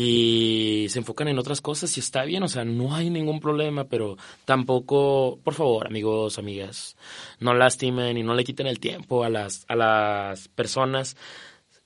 y 0.00 0.86
se 0.90 1.00
enfocan 1.00 1.26
en 1.26 1.40
otras 1.40 1.60
cosas 1.60 1.96
y 1.96 2.00
está 2.00 2.22
bien, 2.22 2.44
o 2.44 2.48
sea, 2.48 2.64
no 2.64 2.94
hay 2.94 3.10
ningún 3.10 3.40
problema, 3.40 3.82
pero 3.88 4.16
tampoco, 4.44 5.40
por 5.42 5.54
favor, 5.54 5.88
amigos, 5.88 6.38
amigas, 6.38 6.96
no 7.40 7.52
lastimen 7.52 8.16
y 8.16 8.22
no 8.22 8.32
le 8.34 8.44
quiten 8.44 8.68
el 8.68 8.78
tiempo 8.78 9.24
a 9.24 9.28
las, 9.28 9.64
a 9.66 9.74
las 9.74 10.46
personas, 10.46 11.16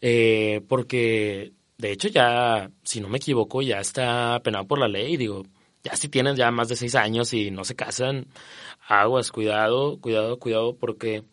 eh, 0.03 0.61
porque 0.69 1.55
de 1.79 1.93
hecho 1.93 2.09
ya, 2.09 2.71
si 2.83 3.01
no 3.01 3.09
me 3.09 3.17
equivoco, 3.17 3.63
ya 3.63 3.81
está 3.81 4.39
penado 4.45 4.67
por 4.67 4.79
la 4.79 4.89
ley, 4.89 5.17
digo, 5.17 5.45
ya 5.83 5.97
si 5.97 6.11
tienen 6.11 6.37
ya 6.37 6.51
más 6.51 6.69
de 6.69 6.77
seis 6.77 6.95
años 6.95 7.33
y 7.33 7.51
no 7.51 7.65
se 7.65 7.77
casan, 7.77 8.27
aguas, 8.87 9.33
cuidado, 9.33 9.99
cuidado, 10.03 10.39
cuidado, 10.39 10.77
porque 10.77 11.25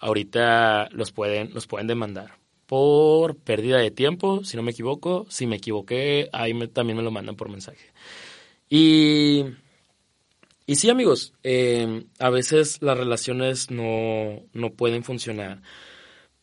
ahorita 0.00 0.88
los 0.90 1.12
pueden, 1.12 1.54
los 1.54 1.68
pueden 1.68 1.86
demandar 1.86 2.45
por 2.66 3.36
pérdida 3.36 3.78
de 3.78 3.90
tiempo, 3.90 4.44
si 4.44 4.56
no 4.56 4.62
me 4.62 4.72
equivoco. 4.72 5.26
Si 5.28 5.46
me 5.46 5.56
equivoqué, 5.56 6.28
ahí 6.32 6.52
también 6.68 6.96
me 6.96 7.02
lo 7.02 7.10
mandan 7.10 7.36
por 7.36 7.48
mensaje. 7.48 7.92
Y, 8.68 9.44
y 10.66 10.74
sí, 10.76 10.90
amigos, 10.90 11.32
em, 11.42 12.06
a 12.18 12.30
veces 12.30 12.82
las 12.82 12.98
relaciones 12.98 13.70
no, 13.70 14.42
no 14.52 14.72
pueden 14.72 15.04
funcionar 15.04 15.62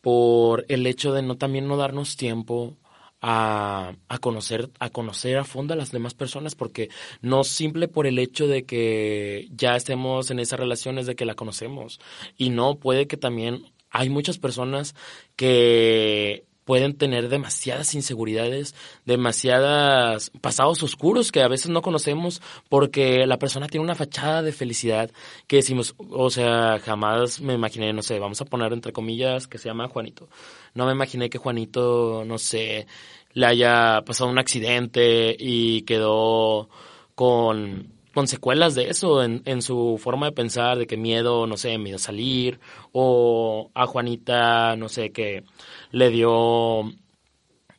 por 0.00 0.64
el 0.68 0.86
hecho 0.86 1.12
de 1.12 1.22
no 1.22 1.36
también 1.36 1.68
no 1.68 1.76
darnos 1.76 2.16
tiempo 2.16 2.76
a, 3.20 3.96
a, 4.08 4.18
conocer, 4.18 4.70
a 4.78 4.90
conocer 4.90 5.38
a 5.38 5.44
fondo 5.44 5.74
a 5.74 5.76
las 5.76 5.92
demás 5.92 6.14
personas, 6.14 6.54
porque 6.54 6.90
no 7.22 7.44
simple 7.44 7.88
por 7.88 8.06
el 8.06 8.18
hecho 8.18 8.46
de 8.46 8.64
que 8.64 9.48
ya 9.50 9.76
estemos 9.76 10.30
en 10.30 10.40
esas 10.40 10.60
relaciones 10.60 11.06
de 11.06 11.16
que 11.16 11.24
la 11.24 11.34
conocemos. 11.34 12.00
Y 12.36 12.50
no, 12.50 12.76
puede 12.76 13.06
que 13.06 13.16
también 13.16 13.64
hay 13.94 14.10
muchas 14.10 14.38
personas 14.38 14.94
que 15.36 16.44
pueden 16.64 16.96
tener 16.96 17.28
demasiadas 17.28 17.94
inseguridades, 17.94 18.74
demasiadas 19.04 20.30
pasados 20.40 20.82
oscuros 20.82 21.30
que 21.30 21.42
a 21.42 21.48
veces 21.48 21.70
no 21.70 21.80
conocemos 21.80 22.42
porque 22.68 23.24
la 23.26 23.38
persona 23.38 23.68
tiene 23.68 23.84
una 23.84 23.94
fachada 23.94 24.42
de 24.42 24.50
felicidad 24.50 25.12
que 25.46 25.56
decimos, 25.56 25.94
o 25.98 26.28
sea, 26.28 26.80
jamás 26.80 27.40
me 27.40 27.54
imaginé, 27.54 27.92
no 27.92 28.02
sé, 28.02 28.18
vamos 28.18 28.40
a 28.40 28.46
poner 28.46 28.72
entre 28.72 28.92
comillas 28.92 29.46
que 29.46 29.58
se 29.58 29.68
llama 29.68 29.88
Juanito. 29.88 30.28
No 30.74 30.86
me 30.86 30.92
imaginé 30.92 31.30
que 31.30 31.38
Juanito, 31.38 32.24
no 32.26 32.38
sé, 32.38 32.88
le 33.32 33.46
haya 33.46 34.02
pasado 34.04 34.28
un 34.28 34.38
accidente 34.40 35.36
y 35.38 35.82
quedó 35.82 36.68
con 37.14 37.93
con 38.14 38.28
secuelas 38.28 38.74
de 38.74 38.88
eso 38.88 39.22
en, 39.22 39.42
en, 39.44 39.60
su 39.60 39.98
forma 40.00 40.26
de 40.26 40.32
pensar, 40.32 40.78
de 40.78 40.86
que 40.86 40.96
miedo, 40.96 41.46
no 41.46 41.56
sé, 41.56 41.76
miedo 41.78 41.96
a 41.96 41.98
salir, 41.98 42.60
o 42.92 43.70
a 43.74 43.86
Juanita, 43.86 44.76
no 44.76 44.88
sé, 44.88 45.10
que 45.10 45.44
le 45.90 46.10
dio, 46.10 46.92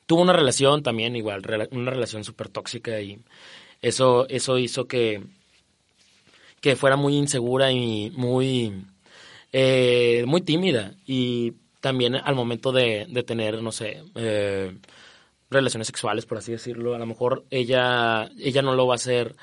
tuvo 0.05 0.21
una 0.21 0.33
relación 0.33 0.83
también 0.83 1.15
igual, 1.15 1.41
una 1.71 1.91
relación 1.91 2.23
súper 2.23 2.49
tóxica 2.49 2.99
y 2.99 3.19
eso, 3.81 4.27
eso 4.29 4.57
hizo 4.57 4.87
que, 4.87 5.23
que 6.59 6.75
fuera 6.75 6.97
muy 6.97 7.15
insegura 7.15 7.71
y 7.71 8.11
muy, 8.11 8.85
eh, 9.53 10.25
muy 10.27 10.41
tímida 10.41 10.95
y 11.05 11.53
también 11.79 12.15
al 12.15 12.35
momento 12.35 12.71
de, 12.71 13.07
tener, 13.25 13.61
no 13.61 13.71
sé, 13.71 14.03
eh, 14.15 14.75
relaciones 15.49 15.87
sexuales, 15.87 16.25
por 16.25 16.39
así 16.39 16.51
decirlo, 16.51 16.95
a 16.95 16.97
lo 16.99 17.05
mejor 17.05 17.45
ella, 17.51 18.29
ella 18.39 18.61
no 18.61 18.75
lo 18.75 18.87
va 18.87 18.95
a 18.95 18.95
hacer 18.95 19.35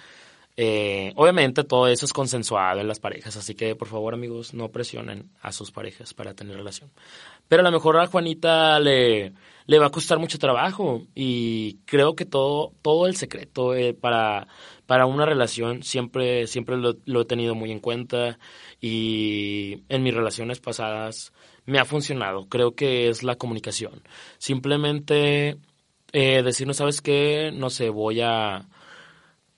eh, 0.56 1.12
obviamente 1.16 1.64
todo 1.64 1.88
eso 1.88 2.04
es 2.04 2.12
consensuado 2.12 2.80
en 2.80 2.88
las 2.88 3.00
parejas, 3.00 3.36
así 3.36 3.54
que 3.54 3.74
por 3.74 3.88
favor 3.88 4.12
amigos 4.12 4.52
no 4.52 4.70
presionen 4.70 5.30
a 5.40 5.50
sus 5.50 5.70
parejas 5.70 6.12
para 6.12 6.34
tener 6.34 6.56
relación. 6.56 6.90
Pero 7.48 7.62
a 7.62 7.64
lo 7.64 7.72
mejor 7.72 7.98
a 7.98 8.06
Juanita 8.06 8.78
le, 8.78 9.32
le 9.66 9.78
va 9.78 9.86
a 9.86 9.90
costar 9.90 10.18
mucho 10.18 10.38
trabajo 10.38 11.06
y 11.14 11.78
creo 11.86 12.14
que 12.14 12.26
todo, 12.26 12.72
todo 12.82 13.06
el 13.06 13.16
secreto 13.16 13.74
eh, 13.74 13.94
para, 13.94 14.46
para 14.86 15.06
una 15.06 15.24
relación 15.24 15.82
siempre, 15.82 16.46
siempre 16.46 16.76
lo, 16.76 17.20
he 17.20 17.24
tenido 17.24 17.54
muy 17.54 17.72
en 17.72 17.80
cuenta 17.80 18.38
y 18.80 19.84
en 19.88 20.02
mis 20.02 20.14
relaciones 20.14 20.60
pasadas 20.60 21.32
me 21.64 21.78
ha 21.78 21.84
funcionado. 21.86 22.46
Creo 22.48 22.74
que 22.74 23.08
es 23.08 23.22
la 23.22 23.36
comunicación. 23.36 24.02
Simplemente 24.38 25.56
eh, 26.12 26.42
decir, 26.42 26.66
no 26.66 26.74
sabes 26.74 27.00
qué, 27.00 27.52
no 27.54 27.70
sé, 27.70 27.88
voy 27.88 28.20
a 28.20 28.68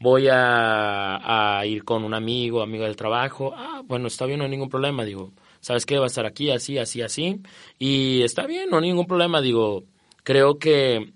voy 0.04 0.28
a, 0.30 1.62
ir 1.64 1.82
con 1.82 2.04
un 2.04 2.12
amigo, 2.12 2.60
amigo 2.60 2.84
del 2.84 2.94
trabajo, 2.94 3.54
ah, 3.56 3.80
bueno, 3.86 4.08
está 4.08 4.26
bien, 4.26 4.38
no 4.38 4.44
hay 4.44 4.50
ningún 4.50 4.68
problema, 4.68 5.02
digo, 5.02 5.32
¿sabes 5.60 5.86
qué? 5.86 5.96
Va 5.96 6.04
a 6.04 6.08
estar 6.08 6.26
aquí, 6.26 6.50
así, 6.50 6.76
así, 6.76 7.00
así, 7.00 7.40
y 7.78 8.20
está 8.22 8.46
bien, 8.46 8.68
no 8.68 8.76
hay 8.76 8.88
ningún 8.88 9.06
problema, 9.06 9.40
digo, 9.40 9.84
creo 10.22 10.58
que 10.58 11.14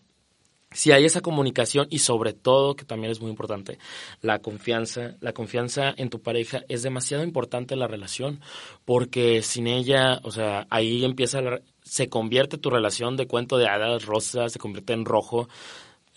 si 0.70 0.90
hay 0.92 1.04
esa 1.04 1.20
comunicación 1.20 1.86
y 1.90 1.98
sobre 1.98 2.32
todo, 2.32 2.76
que 2.76 2.86
también 2.86 3.10
es 3.10 3.20
muy 3.20 3.30
importante, 3.30 3.78
la 4.22 4.38
confianza, 4.38 5.16
la 5.20 5.34
confianza 5.34 5.92
en 5.94 6.08
tu 6.08 6.22
pareja 6.22 6.62
es 6.70 6.82
demasiado 6.82 7.24
importante 7.24 7.74
en 7.74 7.80
la 7.80 7.88
relación, 7.88 8.40
porque 8.86 9.42
sin 9.42 9.66
ella, 9.66 10.18
o 10.22 10.30
sea, 10.30 10.66
ahí 10.70 11.04
empieza, 11.04 11.40
se 11.82 12.08
convierte 12.08 12.56
tu 12.56 12.70
relación 12.70 13.18
de 13.18 13.26
cuento 13.26 13.58
de 13.58 13.68
hadas 13.68 14.06
rosa, 14.06 14.48
se 14.48 14.58
convierte 14.58 14.94
en 14.94 15.04
rojo, 15.04 15.46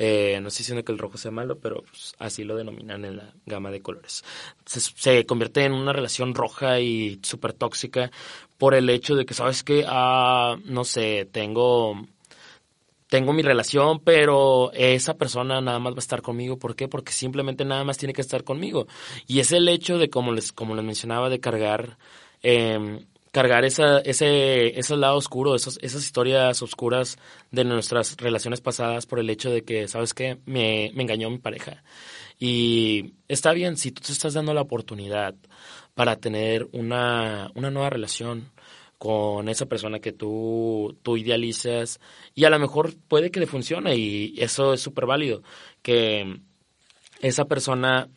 eh, 0.04 0.40
no 0.42 0.48
estoy 0.48 0.64
diciendo 0.64 0.84
que 0.84 0.92
el 0.92 0.98
rojo 0.98 1.20
sea 1.20 1.30
malo, 1.30 1.60
pero 1.60 1.84
pues, 1.84 2.16
así 2.18 2.44
lo 2.44 2.56
denominan 2.56 3.06
en 3.06 3.18
la 3.18 3.36
gama 3.46 3.70
de 3.70 3.84
colores. 3.84 4.24
Se, 4.66 5.28
convierte 5.28 5.64
en 5.64 5.74
una 5.74 5.94
relación 5.94 6.34
roja 6.34 6.80
y 6.80 7.20
súper 7.22 7.54
tóxica 7.54 8.10
por 8.58 8.74
el 8.74 8.90
hecho 8.90 9.16
de 9.16 9.28
que, 9.28 9.36
¿sabes 9.36 9.64
que 9.64 9.86
ah, 9.88 10.58
no 10.66 10.86
sé, 10.86 11.30
tengo 11.32 12.08
tengo 13.10 13.32
mi 13.32 13.44
relación, 13.44 14.00
pero 14.00 14.72
esa 14.74 15.18
persona 15.18 15.62
nada 15.62 15.78
más 15.78 15.94
va 15.94 15.98
a 15.98 16.00
estar 16.00 16.24
conmigo. 16.24 16.58
¿Por 16.58 16.76
qué? 16.76 16.88
Porque 16.88 17.12
simplemente 17.12 17.64
nada 17.64 17.84
más 17.84 18.00
tiene 18.00 18.14
que 18.14 18.22
estar 18.22 18.44
conmigo. 18.44 18.88
Y 19.28 19.40
es 19.40 19.52
el 19.52 19.68
hecho 19.68 20.00
de, 20.00 20.10
como 20.10 20.32
les, 20.32 20.52
como 20.52 20.74
les 20.74 20.84
mencionaba, 20.84 21.30
de 21.30 21.40
cargar 21.40 22.00
eh, 22.42 23.06
cargar 23.32 23.64
esa, 23.66 24.00
ese, 24.00 24.78
ese 24.78 24.98
lado 24.98 25.16
oscuro, 25.16 25.56
esas, 25.56 25.78
historias 25.82 26.62
oscuras 26.62 27.18
de 27.52 27.64
nuestras 27.64 28.18
relaciones 28.18 28.62
pasadas 28.62 29.06
por 29.06 29.20
el 29.20 29.30
hecho 29.30 29.50
de 29.50 29.64
que, 29.64 29.88
¿sabes 29.88 30.14
qué? 30.14 30.38
Me, 30.46 30.92
me 30.94 31.04
engañó 31.04 31.30
mi 31.30 31.40
pareja. 31.40 31.84
Y 32.40 33.14
está 33.28 33.54
bien, 33.54 33.78
si 33.78 33.92
tú 33.92 34.02
te 34.02 34.12
estás 34.12 34.34
dando 34.34 34.54
la 34.54 34.62
oportunidad 34.62 35.36
para 35.94 36.18
tener 36.18 36.68
una, 36.74 37.52
una 37.56 37.72
nueva 37.72 37.90
relación 37.90 38.52
con 38.98 39.50
esa 39.50 39.66
persona 39.66 40.00
que 40.00 40.12
tú, 40.12 40.98
tú 41.02 41.18
idealizas 41.18 42.00
y 42.36 42.46
a 42.46 42.50
lo 42.50 42.60
mejor 42.60 42.96
puede 43.08 43.32
que 43.32 43.40
le 43.40 43.48
funcione 43.48 43.96
y 43.96 44.36
eso 44.38 44.74
es 44.74 44.82
súper 44.82 45.06
válido, 45.06 45.42
que 45.82 46.40
esa 47.20 47.46
persona 47.46 48.10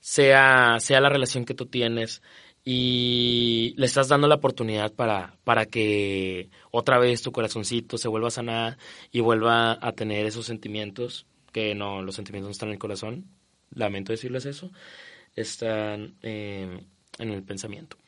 sea, 0.00 0.78
sea 0.80 1.00
la 1.00 1.08
relación 1.08 1.44
que 1.44 1.54
tú 1.54 1.66
tienes 1.66 2.22
y 2.68 3.74
le 3.76 3.86
estás 3.86 4.08
dando 4.08 4.26
la 4.26 4.34
oportunidad 4.34 4.92
para, 4.92 5.36
para 5.44 5.66
que 5.66 6.50
otra 6.72 6.98
vez 6.98 7.22
tu 7.22 7.30
corazoncito 7.30 7.96
se 7.96 8.08
vuelva 8.08 8.26
a 8.26 8.32
sanar 8.32 8.76
y 9.12 9.20
vuelva 9.20 9.78
a 9.80 9.92
tener 9.92 10.26
esos 10.26 10.46
sentimientos, 10.46 11.26
que 11.52 11.76
no, 11.76 12.02
los 12.02 12.16
sentimientos 12.16 12.48
no 12.48 12.50
están 12.50 12.70
en 12.70 12.72
el 12.72 12.78
corazón, 12.80 13.26
lamento 13.70 14.10
decirles 14.10 14.46
eso, 14.46 14.72
están 15.36 16.16
eh, 16.22 16.80
en 17.20 17.30
el 17.30 17.44
pensamiento. 17.44 17.98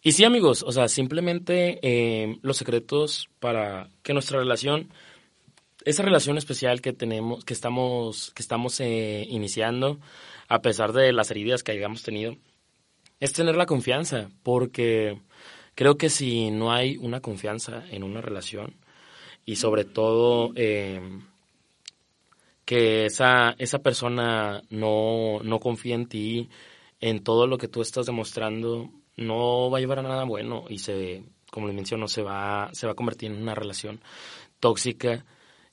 y 0.00 0.12
sí, 0.12 0.22
amigos, 0.22 0.62
o 0.62 0.70
sea, 0.70 0.86
simplemente 0.86 1.80
eh, 1.82 2.38
los 2.42 2.58
secretos 2.58 3.28
para 3.40 3.90
que 4.04 4.12
nuestra 4.12 4.38
relación, 4.38 4.92
esa 5.84 6.04
relación 6.04 6.38
especial 6.38 6.80
que 6.80 6.92
tenemos, 6.92 7.44
que 7.44 7.54
estamos, 7.54 8.30
que 8.36 8.42
estamos 8.42 8.78
eh, 8.78 9.26
iniciando, 9.28 9.98
a 10.46 10.62
pesar 10.62 10.92
de 10.92 11.12
las 11.12 11.32
heridas 11.32 11.64
que 11.64 11.72
hayamos 11.72 12.04
tenido, 12.04 12.36
es 13.20 13.32
tener 13.32 13.56
la 13.56 13.66
confianza, 13.66 14.30
porque 14.42 15.20
creo 15.74 15.96
que 15.96 16.08
si 16.08 16.50
no 16.50 16.72
hay 16.72 16.96
una 16.96 17.20
confianza 17.20 17.84
en 17.90 18.02
una 18.02 18.20
relación, 18.20 18.74
y 19.44 19.56
sobre 19.56 19.84
todo 19.84 20.52
eh, 20.56 21.00
que 22.64 23.06
esa, 23.06 23.54
esa 23.58 23.80
persona 23.80 24.62
no, 24.70 25.40
no 25.42 25.58
confía 25.60 25.94
en 25.94 26.06
ti, 26.06 26.48
en 27.00 27.22
todo 27.22 27.46
lo 27.46 27.58
que 27.58 27.68
tú 27.68 27.82
estás 27.82 28.06
demostrando, 28.06 28.90
no 29.16 29.70
va 29.70 29.78
a 29.78 29.80
llevar 29.80 29.98
a 30.00 30.02
nada 30.02 30.24
bueno 30.24 30.64
y 30.68 30.78
se, 30.78 31.24
como 31.50 31.66
le 31.66 31.72
menciono, 31.72 32.08
se 32.08 32.22
va, 32.22 32.70
se 32.72 32.86
va 32.86 32.92
a 32.92 32.96
convertir 32.96 33.30
en 33.30 33.42
una 33.42 33.54
relación 33.54 34.00
tóxica 34.60 35.24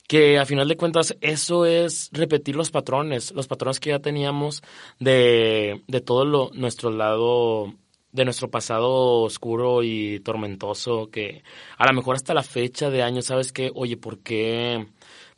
que 0.08 0.38
a 0.38 0.46
final 0.46 0.66
de 0.68 0.76
cuentas 0.76 1.16
eso 1.20 1.66
es 1.66 2.10
repetir 2.12 2.56
los 2.56 2.72
patrones, 2.72 3.32
los 3.32 3.46
patrones 3.46 3.78
que 3.78 3.90
ya 3.90 4.00
teníamos 4.00 4.62
de, 4.98 5.82
de 5.86 6.00
todo 6.00 6.24
lo, 6.24 6.50
nuestro 6.54 6.90
lado, 6.90 7.74
de 8.10 8.24
nuestro 8.24 8.50
pasado 8.50 9.22
oscuro 9.22 9.82
y 9.84 10.20
tormentoso, 10.20 11.10
que 11.10 11.44
a 11.76 11.86
lo 11.86 11.92
mejor 11.92 12.16
hasta 12.16 12.34
la 12.34 12.42
fecha 12.42 12.90
de 12.90 13.02
años, 13.02 13.26
¿sabes 13.26 13.52
qué? 13.52 13.70
Oye, 13.74 13.96
¿por 13.96 14.18
qué? 14.18 14.86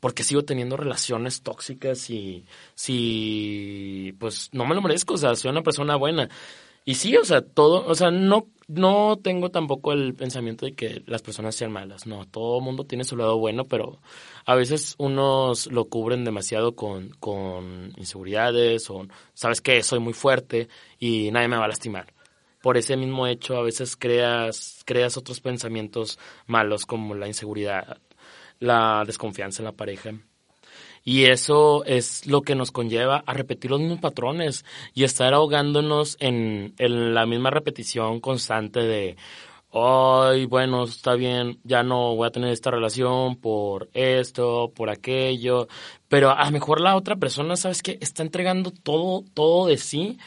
porque 0.00 0.25
sigo 0.25 0.45
teniendo 0.45 0.77
relaciones 0.77 1.43
tóxicas 1.43 2.11
y 2.11 2.45
si 2.75 4.15
pues 4.19 4.49
no 4.53 4.65
me 4.65 4.75
lo 4.75 4.83
merezco, 4.83 5.15
o 5.15 5.19
sea, 5.19 5.35
soy 5.37 5.50
una 5.50 5.62
persona 5.62 5.97
buena. 5.97 6.29
Y 6.84 6.94
sí, 6.94 7.16
o 7.16 7.25
sea, 7.25 7.42
todo, 7.42 7.87
o 7.87 7.94
sea, 7.94 8.10
no, 8.10 8.49
no 8.68 9.18
tengo 9.22 9.50
tampoco 9.50 9.92
el 9.92 10.14
pensamiento 10.14 10.64
de 10.66 10.75
que 10.75 11.02
las 11.06 11.22
personas 11.22 11.54
sean 11.54 11.72
malas, 11.72 12.06
no, 12.06 12.26
todo 12.26 12.60
mundo 12.60 12.84
tiene 12.84 13.04
su 13.04 13.16
lado 13.16 13.38
bueno, 13.38 13.66
pero 13.66 14.00
a 14.46 14.54
veces 14.54 14.94
unos 14.99 15.66
lo 15.66 15.87
cubren 15.87 16.25
demasiado 16.25 16.75
con, 16.75 17.10
con 17.20 17.92
inseguridades 17.96 18.88
o, 18.90 19.06
¿sabes 19.34 19.60
qué? 19.60 19.82
Soy 19.82 20.00
muy 20.00 20.14
fuerte 20.14 20.68
y 20.99 21.30
nadie 21.30 21.49
me 21.49 21.56
va 21.56 21.64
a 21.66 21.68
lastimar. 21.68 22.14
Por 22.62 22.76
ese 22.76 22.96
mismo 22.96 23.26
hecho, 23.26 23.56
a 23.56 23.62
veces 23.62 23.96
creas, 23.96 24.82
creas 24.84 25.16
otros 25.16 25.40
pensamientos 25.40 26.18
malos 26.46 26.87
como 26.87 27.14
la 27.14 27.26
inseguridad, 27.26 27.99
la 28.58 29.04
desconfianza 29.06 29.62
en 29.62 29.66
la 29.66 29.72
pareja. 29.72 30.12
Y 31.04 31.25
eso 31.25 31.85
es 31.85 32.26
lo 32.26 32.42
que 32.42 32.54
nos 32.54 32.71
conlleva 32.73 33.23
a 33.26 33.33
repetir 33.33 33.71
los 33.71 33.80
mismos 33.80 34.00
patrones 34.00 34.64
y 34.95 35.04
estar 35.04 35.33
ahogándonos 35.33 36.16
en, 36.21 36.75
en 36.78 37.14
la 37.14 37.26
misma 37.26 37.50
repetición 37.50 38.21
constante 38.21 38.80
de, 38.80 39.16
ay, 39.73 40.47
bueno, 40.47 40.85
está 40.85 41.14
bien, 41.14 41.59
ya 41.64 41.83
no 41.83 42.16
voy 42.16 42.26
a 42.26 42.30
tener 42.30 42.50
esta 42.50 42.71
relación 42.71 43.37
por 43.37 43.88
esto, 43.95 44.73
por 44.75 44.90
aquello, 44.90 45.69
pero 46.09 46.30
a 46.30 46.45
lo 46.45 46.50
mejor 46.50 46.80
la 46.80 46.97
otra 46.97 47.16
persona, 47.16 47.57
¿sabes 47.57 47.83
qué? 47.83 47.99
Está 48.00 48.23
entregando 48.23 48.71
todo, 48.71 49.25
todo 49.35 49.66
de 49.69 49.78
sí 49.78 50.19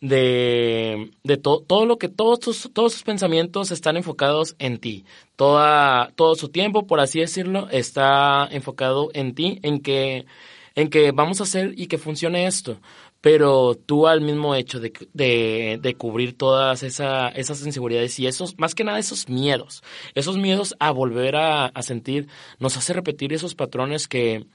de, 0.00 1.10
de 1.24 1.36
todo 1.36 1.86
lo 1.86 1.98
que 1.98 2.08
todos 2.08 2.40
sus, 2.42 2.70
todos 2.72 2.92
sus 2.92 3.02
pensamientos 3.02 3.70
están 3.70 3.96
enfocados 3.96 4.54
en 4.58 4.78
ti. 4.78 5.04
Toda, 5.36 6.10
todo 6.16 6.34
su 6.34 6.48
tiempo, 6.48 6.86
por 6.86 7.00
así 7.00 7.20
decirlo, 7.20 7.68
está 7.70 8.46
enfocado 8.50 9.10
en 9.14 9.34
ti, 9.34 9.58
en 9.62 9.80
que, 9.80 10.26
en 10.74 10.88
que 10.90 11.12
vamos 11.12 11.40
a 11.40 11.44
hacer 11.44 11.72
y 11.76 11.86
que 11.86 11.98
funcione 11.98 12.46
esto. 12.46 12.80
Pero 13.20 13.74
tú 13.74 14.06
al 14.06 14.20
mismo 14.20 14.54
hecho 14.54 14.78
de, 14.78 14.92
de, 15.12 15.78
de 15.82 15.94
cubrir 15.94 16.36
todas 16.36 16.82
esa, 16.82 17.28
esas 17.30 17.64
inseguridades 17.66 18.18
y 18.20 18.26
esos, 18.26 18.58
más 18.58 18.74
que 18.74 18.84
nada 18.84 18.98
esos 18.98 19.28
miedos, 19.28 19.82
esos 20.14 20.36
miedos 20.36 20.76
a 20.78 20.92
volver 20.92 21.34
a, 21.36 21.66
a 21.66 21.82
sentir, 21.82 22.28
nos 22.60 22.76
hace 22.76 22.92
repetir 22.92 23.32
esos 23.32 23.54
patrones 23.54 24.06
que, 24.06 24.46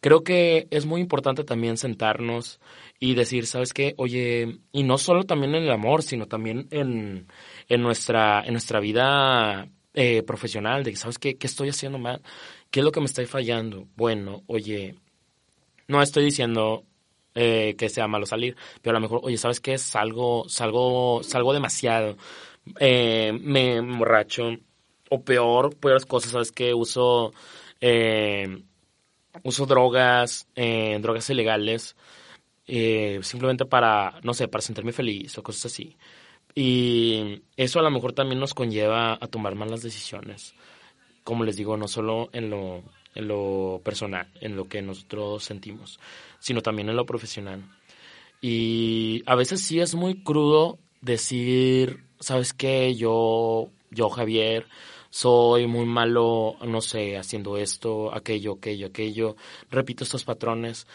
creo 0.00 0.22
que 0.22 0.68
es 0.70 0.86
muy 0.86 1.00
importante 1.00 1.44
también 1.44 1.76
sentarnos 1.76 2.60
y 2.98 3.14
decir, 3.14 3.46
¿sabes 3.46 3.72
qué? 3.72 3.94
Oye, 3.98 4.60
y 4.72 4.82
no 4.82 4.98
solo 4.98 5.24
también 5.24 5.54
en 5.54 5.64
el 5.64 5.70
amor, 5.70 6.02
sino 6.02 6.26
también 6.26 6.68
en, 6.70 7.28
en, 7.68 7.82
nuestra, 7.82 8.42
en 8.44 8.52
nuestra 8.52 8.80
vida 8.80 9.68
eh, 9.94 10.22
profesional, 10.22 10.84
de 10.84 10.96
¿sabes 10.96 11.18
qué? 11.18 11.36
¿Qué 11.36 11.46
estoy 11.46 11.68
haciendo 11.68 11.98
mal? 11.98 12.22
¿Qué 12.70 12.80
es 12.80 12.84
lo 12.84 12.92
que 12.92 13.00
me 13.00 13.06
está 13.06 13.24
fallando? 13.26 13.86
Bueno, 13.96 14.42
oye, 14.46 14.96
no 15.88 16.02
estoy 16.02 16.24
diciendo 16.24 16.84
eh, 17.34 17.74
que 17.78 17.88
sea 17.90 18.08
malo 18.08 18.26
salir, 18.26 18.56
pero 18.82 18.96
a 18.96 19.00
lo 19.00 19.02
mejor, 19.02 19.20
oye, 19.24 19.36
¿sabes 19.36 19.60
qué? 19.60 19.78
Salgo, 19.78 20.48
salgo, 20.48 21.22
salgo 21.22 21.52
demasiado, 21.52 22.16
eh, 22.80 23.32
me 23.40 23.76
emborracho, 23.76 24.56
o 25.10 25.22
peor, 25.22 25.76
peores 25.76 26.06
cosas, 26.06 26.32
¿sabes 26.32 26.52
qué? 26.52 26.74
Uso, 26.74 27.32
uso 29.42 29.66
drogas, 29.66 30.48
drogas 30.54 31.30
ilegales, 31.30 31.94
eh, 32.66 33.20
simplemente 33.22 33.64
para, 33.64 34.20
no 34.22 34.34
sé, 34.34 34.48
para 34.48 34.62
sentirme 34.62 34.92
feliz 34.92 35.36
o 35.38 35.42
cosas 35.42 35.66
así. 35.66 35.96
Y 36.54 37.42
eso 37.56 37.78
a 37.78 37.82
lo 37.82 37.90
mejor 37.90 38.12
también 38.12 38.40
nos 38.40 38.54
conlleva 38.54 39.14
a 39.14 39.26
tomar 39.26 39.54
malas 39.54 39.82
decisiones. 39.82 40.54
Como 41.22 41.44
les 41.44 41.56
digo, 41.56 41.76
no 41.76 41.86
solo 41.86 42.30
en 42.32 42.50
lo, 42.50 42.82
en 43.14 43.28
lo 43.28 43.80
personal, 43.84 44.28
en 44.40 44.56
lo 44.56 44.68
que 44.68 44.82
nosotros 44.82 45.44
sentimos, 45.44 46.00
sino 46.38 46.62
también 46.62 46.88
en 46.88 46.96
lo 46.96 47.06
profesional. 47.06 47.62
Y 48.40 49.22
a 49.26 49.34
veces 49.34 49.60
sí 49.60 49.80
es 49.80 49.94
muy 49.94 50.22
crudo 50.22 50.78
decir, 51.00 52.04
¿sabes 52.20 52.52
qué? 52.52 52.94
Yo, 52.94 53.70
yo 53.90 54.08
Javier, 54.08 54.66
soy 55.10 55.66
muy 55.66 55.86
malo, 55.86 56.56
no 56.64 56.80
sé, 56.80 57.16
haciendo 57.16 57.56
esto, 57.56 58.14
aquello, 58.14 58.54
aquello, 58.54 58.88
aquello. 58.88 59.36
Repito 59.70 60.04
estos 60.04 60.24
patrones. 60.24 60.86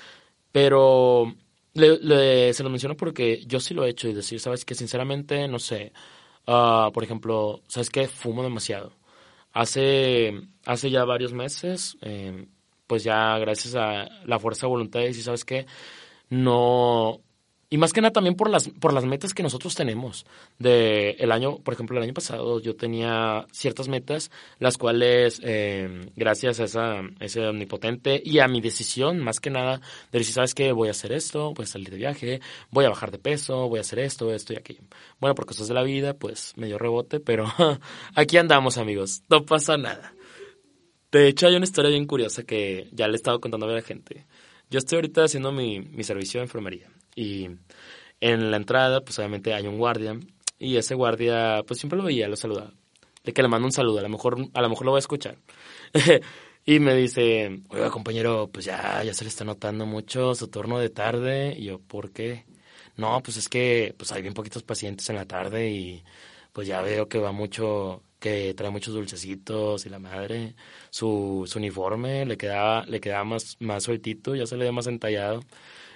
Pero 0.51 1.34
le, 1.73 2.53
se 2.53 2.63
lo 2.63 2.69
menciono 2.69 2.95
porque 2.97 3.43
yo 3.45 3.60
sí 3.60 3.73
lo 3.73 3.86
he 3.86 3.89
hecho 3.89 4.07
y 4.07 4.13
decir, 4.13 4.39
sabes 4.39 4.65
que 4.65 4.75
sinceramente, 4.75 5.47
no 5.47 5.60
sé, 5.60 5.93
uh, 6.47 6.91
por 6.91 7.03
ejemplo, 7.03 7.62
sabes 7.67 7.89
que 7.89 8.07
fumo 8.07 8.43
demasiado. 8.43 8.93
Hace, 9.53 10.34
hace 10.65 10.89
ya 10.89 11.03
varios 11.05 11.34
meses, 11.34 11.97
eh, 12.01 12.47
pues 12.88 13.03
ya 13.03 13.38
gracias 13.38 13.75
a 13.75 14.07
la 14.25 14.39
fuerza 14.39 14.67
de 14.67 14.71
voluntad, 14.71 15.01
y 15.01 15.13
sabes 15.13 15.45
que 15.45 15.65
no, 16.29 17.21
y 17.73 17.77
más 17.77 17.93
que 17.93 18.01
nada 18.01 18.12
también 18.12 18.36
por 18.36 18.49
las, 18.49 18.67
por 18.67 18.91
las 18.91 19.05
metas 19.05 19.34
que 19.34 19.43
nosotros 19.43 19.75
tenemos. 19.75 20.25
De 20.60 21.12
el 21.12 21.31
año, 21.31 21.60
por 21.60 21.73
ejemplo, 21.73 21.97
el 21.97 22.03
año 22.03 22.13
pasado 22.13 22.60
yo 22.60 22.75
tenía 22.75 23.47
ciertas 23.53 23.88
metas, 23.88 24.29
las 24.60 24.77
cuales, 24.77 25.39
eh, 25.41 26.12
gracias 26.17 26.60
a 26.60 26.65
esa, 26.65 27.01
ese 27.21 27.47
omnipotente 27.47 28.21
y 28.25 28.39
a 28.39 28.49
mi 28.49 28.60
decisión, 28.60 29.19
más 29.19 29.39
que 29.39 29.51
nada, 29.51 29.79
de 30.12 30.19
decir, 30.19 30.34
¿sabes 30.34 30.53
qué? 30.53 30.73
Voy 30.73 30.89
a 30.89 30.91
hacer 30.91 31.13
esto, 31.13 31.53
voy 31.53 31.63
a 31.63 31.67
salir 31.67 31.89
de 31.89 31.95
viaje, 31.95 32.41
voy 32.71 32.84
a 32.84 32.89
bajar 32.89 33.10
de 33.10 33.19
peso, 33.19 33.69
voy 33.69 33.77
a 33.77 33.81
hacer 33.81 33.99
esto, 33.99 34.34
esto 34.34 34.51
y 34.51 34.57
aquello. 34.57 34.81
Bueno, 35.21 35.34
por 35.34 35.45
cosas 35.45 35.69
de 35.69 35.73
la 35.73 35.84
vida, 35.84 36.13
pues 36.13 36.51
me 36.57 36.67
dio 36.67 36.77
rebote, 36.77 37.21
pero 37.21 37.45
aquí 38.15 38.36
andamos, 38.36 38.77
amigos. 38.77 39.23
No 39.29 39.45
pasa 39.45 39.77
nada. 39.77 40.13
De 41.10 41.29
hecho, 41.29 41.47
hay 41.47 41.55
una 41.55 41.63
historia 41.63 41.91
bien 41.91 42.05
curiosa 42.05 42.43
que 42.43 42.89
ya 42.91 43.07
le 43.07 43.13
he 43.13 43.15
estado 43.15 43.39
contando 43.39 43.65
a 43.65 43.71
la 43.71 43.81
gente. 43.81 44.25
Yo 44.71 44.79
estoy 44.79 44.95
ahorita 44.95 45.25
haciendo 45.25 45.51
mi, 45.51 45.81
mi 45.81 46.03
servicio 46.03 46.39
de 46.39 46.45
enfermería 46.45 46.89
y 47.15 47.49
en 48.21 48.51
la 48.51 48.57
entrada, 48.57 49.01
pues 49.01 49.17
obviamente 49.19 49.53
hay 49.53 49.67
un 49.67 49.77
guardia. 49.77 50.17
Y 50.57 50.77
ese 50.77 50.95
guardia, 50.95 51.63
pues 51.67 51.79
siempre 51.79 51.97
lo 51.97 52.05
veía, 52.05 52.27
lo 52.27 52.36
saludaba. 52.36 52.71
De 53.23 53.34
que 53.34 53.41
le 53.41 53.47
mando 53.49 53.65
un 53.67 53.71
saludo, 53.71 53.99
a 53.99 54.03
lo 54.03 54.10
mejor, 54.10 54.38
a 54.53 54.62
lo 54.62 54.69
mejor 54.69 54.86
lo 54.86 54.91
voy 54.91 54.99
a 54.99 54.99
escuchar. 54.99 55.38
y 56.65 56.79
me 56.79 56.95
dice, 56.95 57.62
oiga 57.69 57.89
compañero, 57.89 58.49
pues 58.51 58.65
ya, 58.65 59.03
ya 59.03 59.13
se 59.13 59.23
le 59.23 59.29
está 59.29 59.43
notando 59.43 59.86
mucho 59.86 60.36
su 60.36 60.47
turno 60.47 60.79
de 60.79 60.89
tarde. 60.89 61.55
Y 61.57 61.65
yo, 61.65 61.79
¿por 61.79 62.12
qué? 62.12 62.45
No, 62.95 63.21
pues 63.23 63.38
es 63.38 63.49
que 63.49 63.93
pues 63.97 64.12
hay 64.12 64.21
bien 64.21 64.34
poquitos 64.34 64.63
pacientes 64.63 65.10
en 65.10 65.15
la 65.17 65.25
tarde 65.25 65.69
y 65.71 66.03
pues 66.53 66.67
ya 66.67 66.81
veo 66.81 67.07
que 67.10 67.19
va 67.19 67.31
mucho, 67.31 68.03
que 68.21 68.53
trae 68.53 68.69
muchos 68.69 68.93
dulcecitos 68.93 69.86
y 69.88 69.89
la 69.89 69.97
madre, 69.99 70.53
su, 70.91 71.49
uniforme 71.55 72.23
le 72.25 72.38
quedaba, 72.38 72.86
le 72.86 73.01
quedaba 73.01 73.23
más, 73.23 73.57
más 73.60 73.84
sueltito, 73.84 74.36
ya 74.36 74.45
se 74.45 74.55
le 74.57 74.65
ve 74.65 74.71
más 74.71 74.86
entallado. 74.88 75.41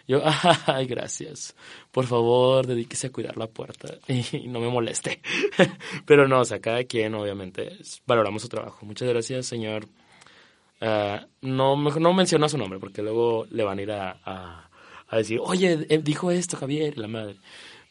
Yo, 0.08 0.22
ay, 0.66 0.88
gracias. 0.88 1.56
Por 1.92 2.08
favor, 2.08 2.66
dedíquese 2.66 3.08
a 3.08 3.12
cuidar 3.12 3.38
la 3.38 3.48
puerta 3.48 3.96
y 4.08 4.48
no 4.48 4.60
me 4.60 4.70
moleste. 4.70 5.22
Pero 6.06 6.28
no, 6.28 6.42
o 6.42 6.46
sea, 6.46 6.60
cada 6.60 6.84
quien, 6.86 7.14
obviamente, 7.14 7.78
valoramos 8.08 8.42
su 8.42 8.50
trabajo. 8.50 8.86
Muchas 8.88 9.08
gracias, 9.08 9.46
señor. 9.46 9.86
Uh, 10.82 11.26
no, 11.42 11.78
no 11.78 12.14
menciona 12.14 12.50
su 12.50 12.58
nombre 12.58 12.80
porque 12.80 13.02
luego 13.02 13.46
le 13.52 13.64
van 13.64 13.80
a 13.80 13.82
ir 13.82 13.92
a, 13.92 14.68
a, 15.08 15.18
decir, 15.18 15.40
oye, 15.42 15.86
eh, 15.90 16.00
dijo 16.00 16.32
esto, 16.32 16.58
Javier, 16.58 16.98
la 16.98 17.08
madre. 17.08 17.38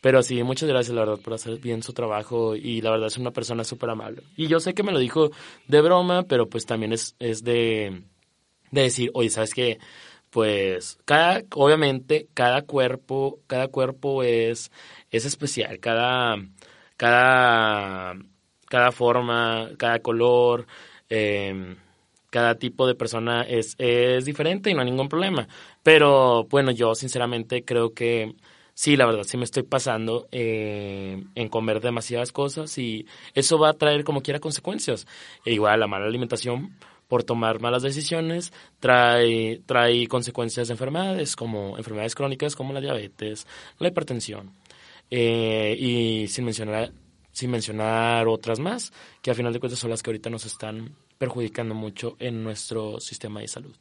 Pero 0.04 0.22
sí, 0.22 0.42
muchas 0.42 0.68
gracias, 0.68 0.94
la 0.94 1.00
verdad, 1.00 1.18
por 1.24 1.32
hacer 1.32 1.58
bien 1.58 1.82
su 1.82 1.94
trabajo 1.94 2.54
y 2.54 2.82
la 2.82 2.90
verdad 2.90 3.06
es 3.06 3.16
una 3.16 3.30
persona 3.30 3.64
súper 3.64 3.88
amable. 3.88 4.22
Y 4.36 4.48
yo 4.48 4.60
sé 4.60 4.74
que 4.74 4.82
me 4.82 4.92
lo 4.92 4.98
dijo 4.98 5.30
de 5.66 5.80
broma, 5.80 6.24
pero 6.24 6.46
pues 6.46 6.66
también 6.66 6.92
es, 6.92 7.16
es 7.18 7.42
de, 7.42 8.02
de 8.70 8.82
decir, 8.82 9.10
oye, 9.14 9.30
¿sabes 9.30 9.54
qué? 9.54 9.78
pues 10.28 10.98
cada, 11.06 11.42
obviamente, 11.54 12.28
cada 12.34 12.60
cuerpo, 12.66 13.40
cada 13.46 13.68
cuerpo 13.68 14.22
es, 14.22 14.70
es 15.10 15.24
especial, 15.24 15.80
cada, 15.80 16.36
cada, 16.98 18.14
cada 18.68 18.92
forma, 18.92 19.70
cada 19.78 20.00
color, 20.00 20.66
em, 21.08 21.76
cada 22.28 22.56
tipo 22.56 22.86
de 22.86 22.94
persona 22.94 23.44
es, 23.44 23.74
es 23.78 24.26
diferente 24.26 24.68
y 24.68 24.74
no 24.74 24.80
hay 24.80 24.90
ningún 24.90 25.08
problema. 25.08 25.48
Pero 25.82 26.44
bueno, 26.44 26.72
yo 26.72 26.94
sinceramente 26.94 27.64
creo 27.64 27.94
que 27.94 28.34
sí, 28.74 28.96
la 28.96 29.06
verdad, 29.06 29.24
sí 29.24 29.36
me 29.36 29.44
estoy 29.44 29.62
pasando 29.62 30.28
eh, 30.32 31.22
en 31.34 31.48
comer 31.48 31.80
demasiadas 31.80 32.32
cosas 32.32 32.76
y 32.78 33.06
eso 33.34 33.58
va 33.58 33.70
a 33.70 33.74
traer 33.74 34.04
como 34.04 34.22
quiera 34.22 34.40
consecuencias. 34.40 35.06
E 35.44 35.52
igual 35.52 35.80
la 35.80 35.86
mala 35.86 36.06
alimentación 36.06 36.76
por 37.08 37.22
tomar 37.24 37.60
malas 37.60 37.82
decisiones 37.82 38.52
trae, 38.80 39.60
trae 39.66 40.06
consecuencias 40.08 40.68
de 40.68 40.74
enfermedades 40.74 41.36
como 41.36 41.76
enfermedades 41.78 42.14
crónicas 42.14 42.56
como 42.56 42.72
la 42.72 42.80
diabetes, 42.80 43.46
la 43.78 43.88
hipertensión 43.88 44.52
eh, 45.10 45.76
y 45.78 46.28
sin 46.28 46.44
mencionar 46.44 46.92
sin 47.34 47.50
mencionar 47.50 48.28
otras 48.28 48.60
más, 48.60 48.92
que 49.20 49.32
a 49.32 49.34
final 49.34 49.52
de 49.52 49.58
cuentas 49.58 49.80
son 49.80 49.90
las 49.90 50.04
que 50.04 50.10
ahorita 50.10 50.30
nos 50.30 50.46
están 50.46 50.94
perjudicando 51.18 51.74
mucho 51.74 52.16
en 52.20 52.44
nuestro 52.44 53.00
sistema 53.00 53.40
de 53.40 53.48
salud. 53.48 53.74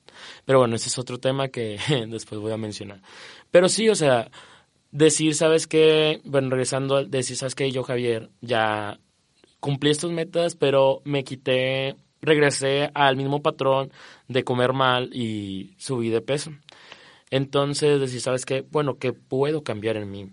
Pero 0.43 0.57
bueno, 0.57 0.75
ese 0.75 0.89
es 0.89 0.97
otro 0.97 1.19
tema 1.19 1.49
que 1.49 1.77
después 2.09 2.41
voy 2.41 2.51
a 2.51 2.57
mencionar. 2.57 3.01
Pero 3.51 3.69
sí, 3.69 3.87
o 3.89 3.95
sea, 3.95 4.29
decir, 4.93 5.35
¿sabes 5.35 5.67
qué? 5.67 6.21
Bueno, 6.23 6.51
regresando 6.51 6.95
al 6.95 7.11
decir, 7.11 7.35
¿sabes 7.35 7.55
qué? 7.55 7.71
Yo, 7.71 7.83
Javier, 7.83 8.29
ya 8.41 8.99
cumplí 9.59 9.89
estas 9.89 10.11
metas, 10.11 10.55
pero 10.55 11.01
me 11.03 11.23
quité, 11.23 11.95
regresé 12.21 12.91
al 12.93 13.17
mismo 13.17 13.41
patrón 13.41 13.91
de 14.27 14.43
comer 14.43 14.73
mal 14.73 15.09
y 15.13 15.75
subí 15.79 16.09
de 16.09 16.21
peso. 16.21 16.51
Entonces, 17.31 17.99
decir, 17.99 18.21
¿sabes 18.21 18.45
qué? 18.45 18.61
Bueno, 18.61 18.97
¿qué 18.99 19.13
puedo 19.13 19.63
cambiar 19.63 19.97
en 19.97 20.11
mí? 20.11 20.29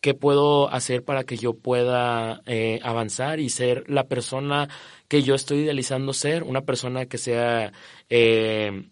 ¿Qué 0.00 0.14
puedo 0.14 0.70
hacer 0.70 1.04
para 1.04 1.24
que 1.24 1.36
yo 1.36 1.52
pueda 1.54 2.40
eh, 2.46 2.80
avanzar 2.82 3.38
y 3.38 3.50
ser 3.50 3.84
la 3.90 4.08
persona 4.08 4.68
que 5.08 5.22
yo 5.22 5.34
estoy 5.34 5.58
idealizando 5.60 6.14
ser? 6.14 6.42
Una 6.44 6.62
persona 6.62 7.04
que 7.06 7.18
sea 7.18 7.72
eh, 8.08 8.88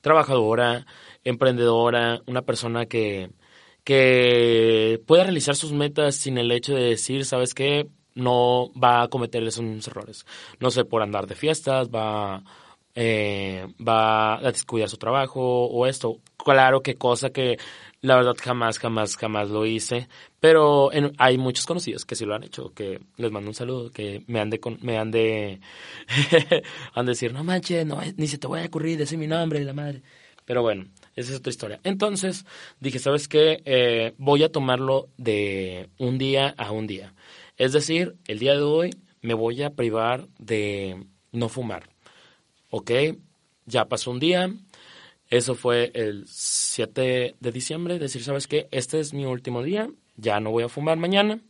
trabajadora, 0.00 0.86
emprendedora, 1.22 2.20
una 2.26 2.42
persona 2.42 2.86
que, 2.86 3.30
que 3.84 5.00
pueda 5.06 5.24
realizar 5.24 5.54
sus 5.56 5.72
metas 5.72 6.16
sin 6.16 6.38
el 6.38 6.50
hecho 6.50 6.74
de 6.74 6.84
decir, 6.84 7.24
¿sabes 7.24 7.54
qué? 7.54 7.86
No 8.14 8.70
va 8.72 9.02
a 9.02 9.08
cometer 9.08 9.42
esos 9.44 9.86
errores. 9.86 10.26
No 10.60 10.70
sé, 10.70 10.84
por 10.84 11.02
andar 11.02 11.26
de 11.26 11.34
fiestas, 11.34 11.88
va, 11.90 12.42
eh, 12.94 13.66
va 13.86 14.36
a 14.36 14.52
descuidar 14.52 14.88
su 14.88 14.96
trabajo 14.96 15.66
o 15.66 15.86
esto. 15.86 16.20
Claro 16.36 16.82
que 16.82 16.96
cosa 16.96 17.30
que 17.30 17.58
la 18.00 18.16
verdad 18.16 18.36
jamás, 18.40 18.78
jamás, 18.78 19.16
jamás 19.16 19.50
lo 19.50 19.66
hice. 19.66 20.08
Pero 20.40 20.90
hay 21.18 21.38
muchos 21.38 21.66
conocidos 21.66 22.04
que 22.04 22.16
sí 22.16 22.24
lo 22.24 22.34
han 22.34 22.44
hecho, 22.44 22.72
que 22.74 23.00
les 23.16 23.30
mando 23.30 23.50
un 23.50 23.54
saludo, 23.54 23.90
que 23.90 24.22
me 24.26 24.40
han 24.40 24.50
de, 24.50 24.60
me 24.80 24.98
han 24.98 25.10
de, 25.10 25.60
han 26.94 27.06
de 27.06 27.12
decir, 27.12 27.32
no 27.32 27.44
manches, 27.44 27.86
no, 27.86 28.00
ni 28.16 28.28
se 28.28 28.38
te 28.38 28.46
voy 28.46 28.60
a 28.60 28.66
ocurrir 28.66 28.98
decir 28.98 29.18
mi 29.18 29.26
nombre 29.26 29.60
y 29.60 29.64
la 29.64 29.72
madre. 29.72 30.02
Pero 30.44 30.62
bueno, 30.62 30.86
esa 31.16 31.32
es 31.32 31.38
otra 31.38 31.50
historia. 31.50 31.80
Entonces 31.84 32.44
dije, 32.80 32.98
¿sabes 32.98 33.28
qué? 33.28 33.62
Eh, 33.64 34.14
voy 34.18 34.42
a 34.42 34.50
tomarlo 34.50 35.08
de 35.16 35.88
un 35.98 36.18
día 36.18 36.54
a 36.56 36.72
un 36.72 36.86
día. 36.86 37.14
Es 37.56 37.72
decir, 37.72 38.16
el 38.26 38.38
día 38.38 38.54
de 38.54 38.62
hoy 38.62 38.96
me 39.22 39.34
voy 39.34 39.62
a 39.62 39.70
privar 39.70 40.26
de 40.38 41.04
no 41.32 41.48
fumar. 41.48 41.88
¿Ok? 42.70 42.90
Ya 43.66 43.86
pasó 43.86 44.10
un 44.10 44.18
día. 44.18 44.52
Eso 45.30 45.54
fue 45.54 45.90
el 45.94 46.24
7 46.26 47.36
de 47.38 47.52
diciembre. 47.52 47.98
Decir, 47.98 48.22
¿sabes 48.24 48.46
qué? 48.46 48.68
Este 48.70 49.00
es 49.00 49.14
mi 49.14 49.24
último 49.24 49.62
día. 49.62 49.88
Ya 50.16 50.40
no 50.40 50.50
voy 50.50 50.64
a 50.64 50.68
fumar 50.68 50.98
mañana. 50.98 51.40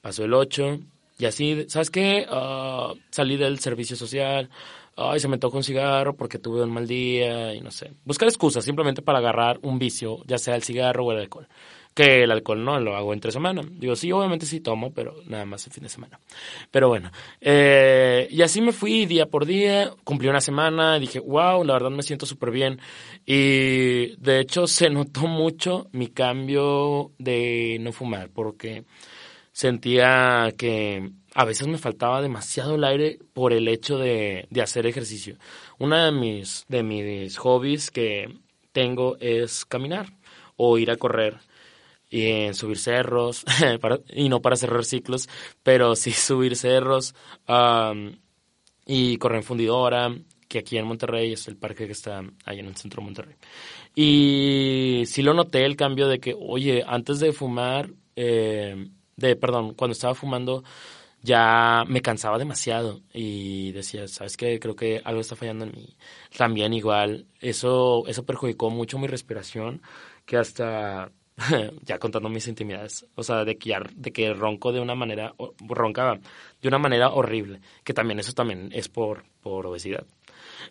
Pasó 0.00 0.24
el 0.24 0.34
8. 0.34 0.80
Y 1.18 1.26
así, 1.26 1.66
¿sabes 1.68 1.90
qué? 1.90 2.26
Uh, 2.30 2.98
salí 3.10 3.36
del 3.36 3.58
servicio 3.58 3.96
social 3.96 4.50
ay, 4.96 5.20
se 5.20 5.28
me 5.28 5.38
tocó 5.38 5.58
un 5.58 5.62
cigarro 5.62 6.16
porque 6.16 6.38
tuve 6.38 6.62
un 6.62 6.72
mal 6.72 6.86
día 6.86 7.54
y 7.54 7.60
no 7.60 7.70
sé. 7.70 7.92
Buscar 8.04 8.28
excusas 8.28 8.64
simplemente 8.64 9.02
para 9.02 9.18
agarrar 9.18 9.58
un 9.62 9.78
vicio, 9.78 10.22
ya 10.26 10.38
sea 10.38 10.56
el 10.56 10.62
cigarro 10.62 11.04
o 11.04 11.12
el 11.12 11.18
alcohol. 11.18 11.46
Que 11.94 12.24
el 12.24 12.30
alcohol 12.30 12.62
no 12.62 12.78
lo 12.78 12.94
hago 12.94 13.14
entre 13.14 13.32
semana. 13.32 13.62
Digo, 13.70 13.96
sí, 13.96 14.12
obviamente 14.12 14.44
sí 14.44 14.60
tomo, 14.60 14.92
pero 14.92 15.16
nada 15.26 15.46
más 15.46 15.66
el 15.66 15.72
fin 15.72 15.84
de 15.84 15.88
semana. 15.88 16.18
Pero 16.70 16.88
bueno, 16.88 17.10
eh, 17.40 18.26
y 18.30 18.42
así 18.42 18.60
me 18.60 18.72
fui 18.72 19.06
día 19.06 19.26
por 19.26 19.46
día, 19.46 19.92
cumplí 20.04 20.28
una 20.28 20.42
semana, 20.42 20.98
dije, 20.98 21.20
wow, 21.20 21.64
la 21.64 21.74
verdad 21.74 21.90
me 21.90 22.02
siento 22.02 22.26
súper 22.26 22.50
bien. 22.50 22.80
Y 23.24 24.16
de 24.16 24.40
hecho 24.40 24.66
se 24.66 24.90
notó 24.90 25.26
mucho 25.26 25.88
mi 25.92 26.08
cambio 26.08 27.12
de 27.18 27.78
no 27.80 27.92
fumar, 27.92 28.30
porque 28.30 28.84
sentía 29.52 30.52
que 30.58 31.12
a 31.38 31.44
veces 31.44 31.66
me 31.68 31.76
faltaba 31.76 32.22
demasiado 32.22 32.76
el 32.76 32.84
aire 32.84 33.18
por 33.34 33.52
el 33.52 33.68
hecho 33.68 33.98
de, 33.98 34.48
hacer 34.62 34.86
ejercicio. 34.86 35.36
Uno 35.78 36.02
de 36.02 36.10
mis, 36.10 36.64
de 36.68 36.82
mis 36.82 37.36
hobbies 37.36 37.90
que 37.90 38.38
tengo 38.72 39.18
es 39.20 39.66
caminar 39.66 40.06
o 40.56 40.78
ir 40.78 40.90
a 40.90 40.96
correr 40.96 41.36
y 42.08 42.54
subir 42.54 42.78
cerros, 42.78 43.44
y 44.14 44.30
no 44.30 44.40
para 44.40 44.56
cerrar 44.56 44.86
ciclos, 44.86 45.28
pero 45.62 45.94
sí 45.94 46.12
subir 46.12 46.56
cerros 46.56 47.14
y 48.86 49.18
correr 49.18 49.36
en 49.36 49.44
fundidora, 49.44 50.16
que 50.48 50.60
aquí 50.60 50.78
en 50.78 50.86
Monterrey 50.86 51.34
es 51.34 51.48
el 51.48 51.56
parque 51.58 51.84
que 51.84 51.92
está 51.92 52.22
ahí 52.46 52.60
en 52.60 52.66
el 52.66 52.76
centro 52.76 53.02
de 53.02 53.04
Monterrey. 53.04 53.36
Y 53.94 55.02
sí 55.04 55.20
lo 55.20 55.34
noté 55.34 55.66
el 55.66 55.76
cambio 55.76 56.08
de 56.08 56.18
que, 56.18 56.34
oye, 56.34 56.82
antes 56.86 57.20
de 57.20 57.32
fumar, 57.34 57.90
eh, 58.14 58.88
de, 59.16 59.36
perdón, 59.36 59.74
cuando 59.74 59.92
estaba 59.92 60.14
fumando, 60.14 60.64
ya 61.26 61.84
me 61.88 62.02
cansaba 62.02 62.38
demasiado 62.38 63.02
y 63.12 63.72
decía, 63.72 64.06
¿sabes 64.08 64.36
qué? 64.36 64.60
Creo 64.60 64.76
que 64.76 65.02
algo 65.04 65.20
está 65.20 65.36
fallando 65.36 65.64
en 65.64 65.72
mí. 65.72 65.96
También 66.36 66.72
igual, 66.72 67.26
eso, 67.40 68.04
eso 68.06 68.24
perjudicó 68.24 68.70
mucho 68.70 68.98
mi 68.98 69.08
respiración, 69.08 69.82
que 70.24 70.36
hasta, 70.36 71.10
ya 71.82 71.98
contando 71.98 72.28
mis 72.28 72.46
intimidades, 72.46 73.06
o 73.16 73.22
sea, 73.24 73.44
de 73.44 73.58
que, 73.58 73.76
de 73.94 74.12
que 74.12 74.32
ronco 74.34 74.72
de 74.72 74.80
una 74.80 74.94
manera, 74.94 75.34
roncaba 75.58 76.18
de 76.62 76.68
una 76.68 76.78
manera 76.78 77.10
horrible, 77.10 77.60
que 77.84 77.92
también 77.92 78.20
eso 78.20 78.32
también 78.32 78.70
es 78.72 78.88
por, 78.88 79.24
por 79.42 79.66
obesidad. 79.66 80.06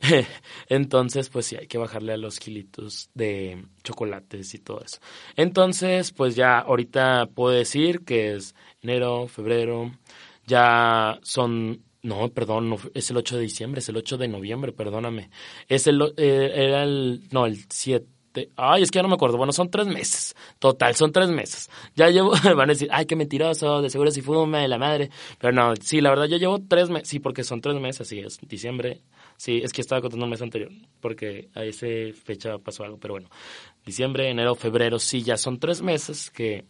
Entonces, 0.69 1.29
pues 1.29 1.47
sí, 1.47 1.57
hay 1.57 1.67
que 1.67 1.77
bajarle 1.77 2.13
a 2.13 2.17
los 2.17 2.39
kilitos 2.39 3.09
de 3.13 3.65
chocolates 3.83 4.53
y 4.53 4.59
todo 4.59 4.81
eso. 4.81 4.99
Entonces, 5.35 6.11
pues 6.11 6.35
ya 6.35 6.59
ahorita 6.59 7.27
puedo 7.27 7.53
decir 7.53 8.05
que 8.05 8.35
es 8.35 8.55
enero, 8.81 9.27
febrero, 9.27 9.91
ya 10.45 11.19
son 11.23 11.83
no, 12.05 12.29
perdón, 12.29 12.77
es 12.93 13.09
el 13.09 13.17
8 13.17 13.37
de 13.37 13.41
diciembre, 13.41 13.79
es 13.79 13.89
el 13.89 13.97
8 13.97 14.17
de 14.17 14.27
noviembre, 14.27 14.71
perdóname. 14.71 15.31
Es 15.67 15.87
el, 15.87 15.99
eh, 16.17 16.51
era 16.53 16.83
el, 16.83 17.27
no, 17.31 17.47
el 17.47 17.65
7. 17.67 18.51
Ay, 18.55 18.83
es 18.83 18.91
que 18.91 18.99
ya 18.99 19.01
no 19.01 19.07
me 19.07 19.15
acuerdo. 19.15 19.37
Bueno, 19.37 19.51
son 19.51 19.71
tres 19.71 19.87
meses. 19.87 20.35
Total, 20.59 20.93
son 20.93 21.11
tres 21.11 21.29
meses. 21.29 21.67
Ya 21.95 22.09
llevo, 22.09 22.31
van 22.55 22.69
a 22.69 22.73
decir, 22.73 22.89
ay, 22.91 23.07
qué 23.07 23.15
mentiroso, 23.15 23.81
de 23.81 23.89
seguro 23.89 24.11
si 24.11 24.21
fuma 24.21 24.59
de 24.59 24.67
la 24.67 24.77
madre. 24.77 25.09
Pero 25.39 25.51
no, 25.51 25.73
sí, 25.77 25.99
la 25.99 26.11
verdad, 26.11 26.25
yo 26.25 26.37
llevo 26.37 26.61
tres 26.67 26.91
meses. 26.91 27.07
Sí, 27.07 27.19
porque 27.19 27.43
son 27.43 27.59
tres 27.59 27.79
meses, 27.79 28.07
sí, 28.07 28.19
es 28.19 28.37
diciembre. 28.47 29.01
Sí, 29.37 29.61
es 29.63 29.73
que 29.73 29.81
estaba 29.81 30.01
contando 30.01 30.25
un 30.25 30.29
mes 30.29 30.43
anterior, 30.43 30.71
porque 31.01 31.49
a 31.55 31.63
esa 31.63 31.87
fecha 32.23 32.59
pasó 32.59 32.83
algo. 32.83 32.99
Pero 32.99 33.15
bueno, 33.15 33.29
diciembre, 33.83 34.29
enero, 34.29 34.53
febrero, 34.53 34.99
sí, 34.99 35.23
ya 35.23 35.37
son 35.37 35.59
tres 35.59 35.81
meses 35.81 36.29
que 36.29 36.65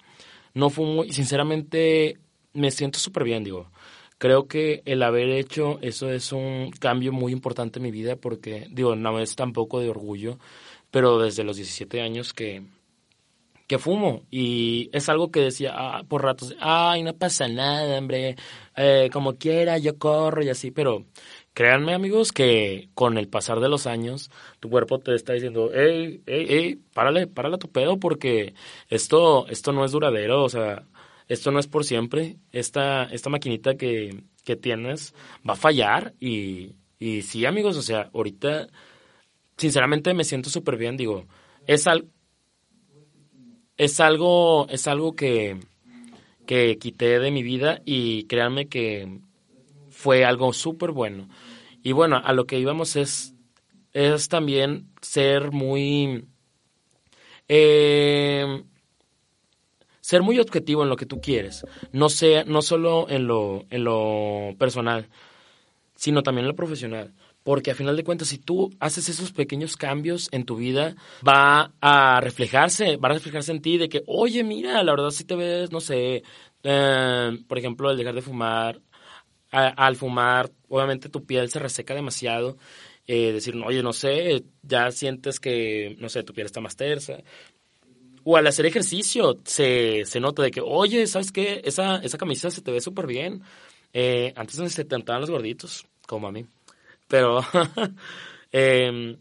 no 0.54 0.70
fumo 0.70 1.04
y 1.04 1.12
sinceramente 1.12 2.20
me 2.56 2.72
siento 2.72 3.00
súper 3.00 3.24
bien, 3.24 3.44
digo. 3.44 3.70
Creo 4.18 4.48
que 4.48 4.82
el 4.86 5.04
haber 5.04 5.30
hecho 5.30 5.78
eso 5.82 6.10
es 6.10 6.32
un 6.32 6.72
cambio 6.80 7.12
muy 7.12 7.34
importante 7.34 7.80
en 7.80 7.84
mi 7.84 7.92
vida 7.92 8.16
porque, 8.16 8.68
digo, 8.72 8.96
no 8.96 9.20
es 9.20 9.36
tampoco 9.36 9.82
de 9.82 9.90
orgullo, 9.90 10.40
pero 10.90 11.20
desde 11.20 11.44
los 11.44 11.58
17 11.58 12.02
años 12.02 12.34
que, 12.34 12.64
que 13.68 13.80
fumo. 13.80 14.24
Y 14.32 14.90
es 14.94 15.10
algo 15.10 15.32
que 15.32 15.42
decía 15.42 15.74
ah, 15.76 16.04
por 16.08 16.24
ratos, 16.24 16.56
ay, 16.60 17.04
no 17.04 17.14
pasa 17.16 17.48
nada, 17.48 17.98
hombre, 17.98 18.36
eh, 18.76 19.10
como 19.12 19.36
quiera, 19.36 19.78
yo 19.78 19.98
corro 19.98 20.44
y 20.44 20.50
así, 20.50 20.72
pero 20.72 21.06
créanme 21.54 21.94
amigos 21.94 22.32
que 22.32 22.90
con 22.94 23.18
el 23.18 23.28
pasar 23.28 23.60
de 23.60 23.70
los 23.70 23.88
años 23.88 24.30
tu 24.60 24.70
cuerpo 24.70 25.00
te 25.00 25.16
está 25.16 25.34
diciendo, 25.34 25.72
hey, 25.74 26.22
hey, 26.26 26.46
hey, 26.50 26.82
párale, 26.94 27.28
párale 27.28 27.58
tu 27.58 27.70
pedo 27.70 27.98
porque 28.00 28.54
esto, 28.90 29.48
esto 29.48 29.72
no 29.72 29.86
es 29.86 29.92
duradero, 29.92 30.44
o 30.44 30.50
sea, 30.50 30.84
esto 31.28 31.52
no 31.52 31.60
es 31.60 31.68
por 31.68 31.86
siempre, 31.86 32.38
esta, 32.52 33.04
esta 33.06 33.30
maquinita 33.30 33.76
que, 33.76 34.24
que 34.44 34.56
tienes 34.56 35.14
va 35.48 35.54
a 35.54 35.58
fallar 35.58 36.14
y, 36.20 36.76
y 37.00 37.22
sí, 37.22 37.46
amigos, 37.46 37.78
o 37.78 37.82
sea, 37.82 38.10
ahorita 38.14 38.68
sinceramente 39.58 40.14
me 40.14 40.24
siento 40.24 40.50
súper 40.50 40.78
bien, 40.78 40.98
digo, 40.98 41.26
es, 41.68 41.88
al, 41.88 42.10
es 43.78 44.00
algo, 44.00 44.68
es 44.70 44.88
algo 44.88 45.16
que, 45.16 45.60
que 46.46 46.78
quité 46.78 47.20
de 47.20 47.32
mi 47.32 47.44
vida 47.44 47.82
y 47.86 48.24
créanme 48.26 48.68
que 48.68 49.20
fue 49.90 50.26
algo 50.26 50.54
súper 50.54 50.92
bueno. 50.92 51.30
Y 51.82 51.92
bueno, 51.92 52.22
a 52.24 52.34
lo 52.34 52.46
que 52.46 52.60
íbamos 52.60 52.96
es, 52.96 53.34
es 53.94 54.28
también 54.28 54.90
ser 55.02 55.52
muy... 55.52 56.26
Eh, 57.48 58.64
ser 60.06 60.22
muy 60.22 60.38
objetivo 60.38 60.84
en 60.84 60.90
lo 60.90 60.98
que 60.98 61.08
tú 61.08 61.20
quieres, 61.20 61.66
no, 61.92 62.10
sea, 62.10 62.44
no 62.44 62.62
solo 62.62 63.10
en 63.10 63.26
lo, 63.26 63.66
en 63.72 63.84
lo 63.84 64.54
personal, 64.60 65.10
sino 65.96 66.22
también 66.22 66.44
en 66.46 66.50
lo 66.50 66.56
profesional. 66.56 67.16
Porque 67.42 67.72
a 67.72 67.76
final 67.76 67.96
de 67.98 68.04
cuentas, 68.04 68.28
si 68.28 68.38
tú 68.38 68.72
haces 68.80 69.10
esos 69.10 69.32
pequeños 69.32 69.78
cambios 69.78 70.30
en 70.32 70.46
tu 70.46 70.58
vida, 70.58 70.96
va 71.28 71.74
a 71.82 72.22
reflejarse, 72.22 72.98
va 72.98 73.10
a 73.10 73.14
reflejarse 73.14 73.52
en 73.52 73.64
ti 73.64 73.80
de 73.80 73.90
que, 73.90 74.04
oye, 74.06 74.44
mira, 74.44 74.84
la 74.84 74.92
verdad 74.92 75.10
si 75.10 75.24
te 75.24 75.36
ves, 75.36 75.72
no 75.72 75.80
sé, 75.80 76.22
eh, 76.62 77.32
por 77.48 77.58
ejemplo, 77.58 77.90
el 77.90 77.98
dejar 77.98 78.14
de 78.14 78.22
fumar, 78.22 78.80
al 79.50 79.96
fumar, 79.96 80.52
obviamente 80.70 81.10
tu 81.10 81.26
piel 81.26 81.50
se 81.50 81.58
reseca 81.58 81.96
demasiado. 81.96 82.58
Eh, 83.08 83.32
decir, 83.32 83.56
oye, 83.64 83.84
no 83.84 83.94
sé, 83.94 84.44
ya 84.64 84.90
sientes 84.92 85.40
que, 85.40 85.96
no 86.00 86.10
sé, 86.10 86.24
tu 86.24 86.34
piel 86.34 86.46
está 86.46 86.60
más 86.60 86.76
tersa. 86.76 87.24
O 88.28 88.38
al 88.38 88.48
hacer 88.48 88.66
ejercicio 88.66 89.40
se, 89.46 90.04
se 90.06 90.20
nota 90.20 90.42
de 90.42 90.50
que, 90.50 90.60
oye, 90.60 91.06
¿sabes 91.06 91.32
qué? 91.32 91.62
Esa, 91.64 91.98
esa 91.98 92.18
camisa 92.18 92.50
se 92.50 92.62
te 92.62 92.72
ve 92.72 92.82
súper 92.82 93.06
bien. 93.06 93.44
Eh, 93.94 94.34
antes 94.36 94.74
se 94.74 94.84
te 94.84 94.98
los 94.98 95.30
gorditos, 95.30 95.86
como 96.08 96.28
a 96.28 96.32
mí. 96.32 96.48
Pero, 97.08 97.42
em, 98.52 99.18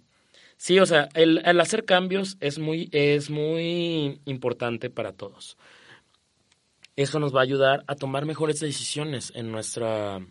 sí, 0.56 0.78
o 0.78 0.86
sea, 0.86 1.10
el, 1.12 1.42
el, 1.44 1.60
hacer 1.60 1.84
cambios 1.84 2.38
es 2.40 2.58
muy, 2.58 2.88
es 2.92 3.28
muy 3.28 4.22
importante 4.24 4.88
para 4.88 5.12
todos. 5.12 5.58
Eso 6.96 7.20
nos 7.20 7.34
va 7.34 7.40
a 7.40 7.44
ayudar 7.44 7.84
a 7.86 7.96
tomar 7.96 8.24
mejores 8.24 8.58
decisiones 8.60 9.32
en, 9.34 9.52
nuestra, 9.52 10.26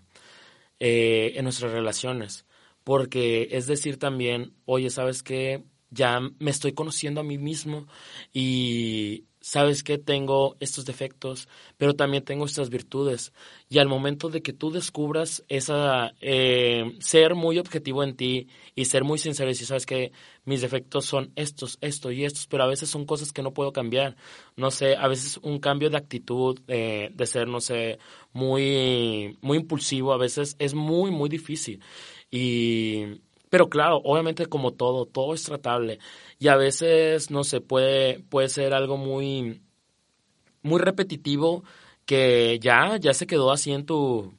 eh, 0.80 1.34
en 1.36 1.44
nuestras 1.44 1.74
relaciones. 1.74 2.48
Porque 2.84 3.50
es 3.52 3.68
decir 3.68 4.00
también, 4.00 4.56
oye, 4.66 4.90
¿sabes 4.90 5.22
qué? 5.22 5.64
Ya 5.94 6.20
me 6.40 6.52
estoy 6.52 6.74
conociendo 6.74 7.22
a 7.22 7.24
mí 7.24 7.38
mismo 7.38 7.88
y 8.34 9.26
sabes 9.44 9.84
que 9.84 9.98
tengo 9.98 10.56
estos 10.62 10.86
defectos, 10.86 11.50
pero 11.78 11.94
también 11.96 12.24
tengo 12.24 12.46
estas 12.46 12.70
virtudes. 12.70 13.34
Y 13.70 13.80
al 13.80 13.90
momento 13.90 14.30
de 14.30 14.42
que 14.42 14.54
tú 14.54 14.72
descubras 14.72 15.44
esa, 15.50 16.14
eh, 16.22 16.96
ser 17.00 17.36
muy 17.36 17.60
objetivo 17.60 18.04
en 18.04 18.16
ti 18.16 18.48
y 18.74 18.86
ser 18.86 19.04
muy 19.04 19.20
sincero 19.20 19.50
y 19.50 19.54
decir, 19.54 19.68
sabes 19.68 19.86
que 19.86 20.14
mis 20.46 20.62
defectos 20.62 21.06
son 21.06 21.34
estos, 21.36 21.78
esto 21.82 22.10
y 22.12 22.24
estos, 22.24 22.48
pero 22.48 22.64
a 22.64 22.68
veces 22.68 22.90
son 22.90 23.06
cosas 23.06 23.34
que 23.34 23.44
no 23.44 23.54
puedo 23.54 23.74
cambiar. 23.74 24.16
No 24.56 24.72
sé, 24.72 24.96
a 24.96 25.10
veces 25.10 25.38
un 25.44 25.60
cambio 25.60 25.90
de 25.90 25.98
actitud, 25.98 26.62
eh, 26.70 27.10
de 27.14 27.26
ser, 27.26 27.50
no 27.50 27.60
sé, 27.60 28.00
muy, 28.32 29.38
muy 29.42 29.58
impulsivo, 29.58 30.14
a 30.14 30.18
veces 30.18 30.56
es 30.58 30.74
muy, 30.74 31.12
muy 31.12 31.28
difícil. 31.28 31.82
Y 32.32 33.20
pero 33.54 33.70
claro, 33.70 33.98
obviamente 34.04 34.48
como 34.48 34.74
todo, 34.74 35.06
todo 35.06 35.36
es 35.36 35.44
tratable. 35.44 36.00
Y 36.40 36.48
a 36.48 36.56
veces, 36.56 37.30
no 37.30 37.44
sé, 37.44 37.62
puede, 37.62 38.18
puede 38.18 38.50
ser 38.50 38.74
algo 38.74 38.98
muy, 38.98 39.62
muy 40.64 40.80
repetitivo 40.82 41.64
que 42.08 42.58
ya, 42.60 42.98
ya 42.98 43.14
se 43.14 43.28
quedó 43.28 43.52
así 43.52 43.72
en 43.72 43.86
tu, 43.86 44.34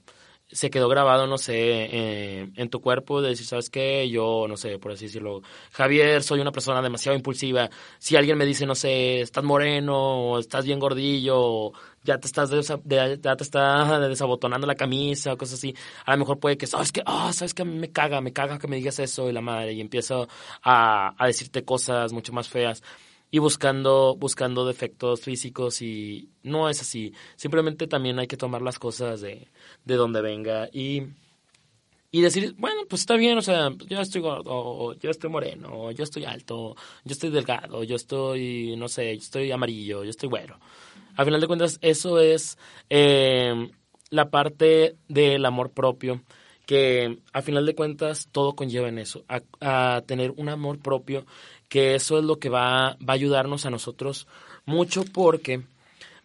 se 0.55 0.71
quedó 0.71 0.89
grabado, 0.89 1.27
no 1.27 1.37
sé, 1.37 1.55
eh, 1.57 2.49
en 2.55 2.71
tu 2.71 2.81
cuerpo 2.81 3.21
de 3.21 3.31
decir, 3.31 3.45
¿sabes 3.45 3.71
qué? 3.71 4.09
Yo, 4.09 4.47
no 4.49 4.57
sé, 4.57 4.79
por 4.79 4.93
así 4.93 5.07
decirlo, 5.07 5.43
Javier, 5.73 6.23
soy 6.23 6.41
una 6.41 6.53
persona 6.53 6.81
demasiado 6.81 7.17
impulsiva. 7.17 7.69
Si 7.99 8.15
alguien 8.15 8.39
me 8.39 8.47
dice, 8.47 8.65
no 8.65 8.77
sé, 8.77 9.21
estás 9.21 9.43
moreno, 9.43 10.31
o 10.31 10.39
estás 10.39 10.65
bien 10.65 10.79
gordillo, 10.79 11.73
ya 12.05 12.19
te 12.19 12.29
estás 12.29 12.51
ya 12.85 13.37
te 13.37 13.43
está 13.43 13.99
desabotonando 14.09 14.67
la 14.67 14.77
camisa 14.77 15.33
o 15.33 15.37
cosas 15.37 15.59
así, 15.59 15.75
a 16.05 16.13
lo 16.13 16.19
mejor 16.19 16.39
puede 16.39 16.57
que, 16.57 16.69
¿sabes 16.69 16.93
qué? 16.93 17.03
Ah, 17.05 17.33
¿sabes 17.33 17.53
qué? 17.53 17.65
Me 17.65 17.91
caga, 17.91 18.21
me 18.21 18.33
caga 18.33 18.59
que 18.59 18.69
me 18.69 18.77
digas 18.77 18.99
eso 19.01 19.29
y 19.29 19.33
la 19.33 19.41
madre, 19.41 19.73
y 19.73 19.81
empiezo 19.81 20.29
a, 20.63 21.15
a 21.19 21.27
decirte 21.27 21.65
cosas 21.65 22.13
mucho 22.13 22.33
más 22.33 22.49
feas 22.49 22.83
y 23.35 23.41
buscando, 23.41 24.15
buscando 24.15 24.65
defectos 24.65 25.23
físicos 25.23 25.83
y 25.83 26.31
no 26.45 26.69
es 26.69 26.81
así. 26.81 27.13
Simplemente 27.35 27.89
también 27.89 28.21
hay 28.21 28.29
que 28.29 28.37
tomar 28.37 28.63
las 28.63 28.79
cosas 28.79 29.23
de, 29.23 29.49
de 29.85 29.97
donde 29.97 30.23
venga 30.23 30.69
y, 30.73 31.03
y 32.13 32.21
decir, 32.21 32.55
bueno, 32.57 32.83
pues 32.89 33.01
está 33.01 33.17
bien, 33.17 33.37
o 33.37 33.43
sea, 33.43 33.73
yo 33.89 34.01
estoy 34.01 34.21
gordo, 34.21 34.95
yo 35.01 35.11
estoy 35.11 35.31
moreno, 35.31 35.91
yo 35.91 36.05
estoy 36.05 36.25
alto, 36.25 36.77
yo 37.03 37.13
estoy 37.13 37.31
delgado, 37.31 37.83
yo 37.83 37.97
estoy, 37.97 38.77
no 38.77 38.87
sé, 38.87 39.17
yo 39.17 39.23
estoy 39.23 39.51
amarillo, 39.51 40.05
yo 40.05 40.11
estoy 40.11 40.29
güero. 40.29 40.61
A 41.17 41.25
final 41.25 41.41
de 41.41 41.49
cuentas, 41.49 41.81
eso 41.83 42.21
es 42.21 42.57
eh, 42.89 43.69
la 44.11 44.31
parte 44.31 44.95
del 45.09 45.45
amor 45.45 45.73
propio 45.73 46.23
que 46.67 47.19
a 47.33 47.43
final 47.43 47.67
de 47.67 47.75
cuentas 47.75 48.29
todo 48.33 48.55
conlleva 48.55 48.89
en 48.89 48.99
eso, 48.99 49.25
a, 49.29 49.43
a, 49.61 50.03
tener 50.03 50.33
un 50.37 50.49
amor 50.49 50.79
propio 50.79 51.27
que 51.75 51.97
eso 51.97 52.21
es 52.21 52.25
lo 52.25 52.39
que 52.39 52.51
va, 52.51 52.97
va 53.03 53.09
a 53.09 53.13
ayudarnos 53.15 53.67
a 53.67 53.71
nosotros 53.71 54.29
mucho 54.65 55.05
porque 55.05 55.65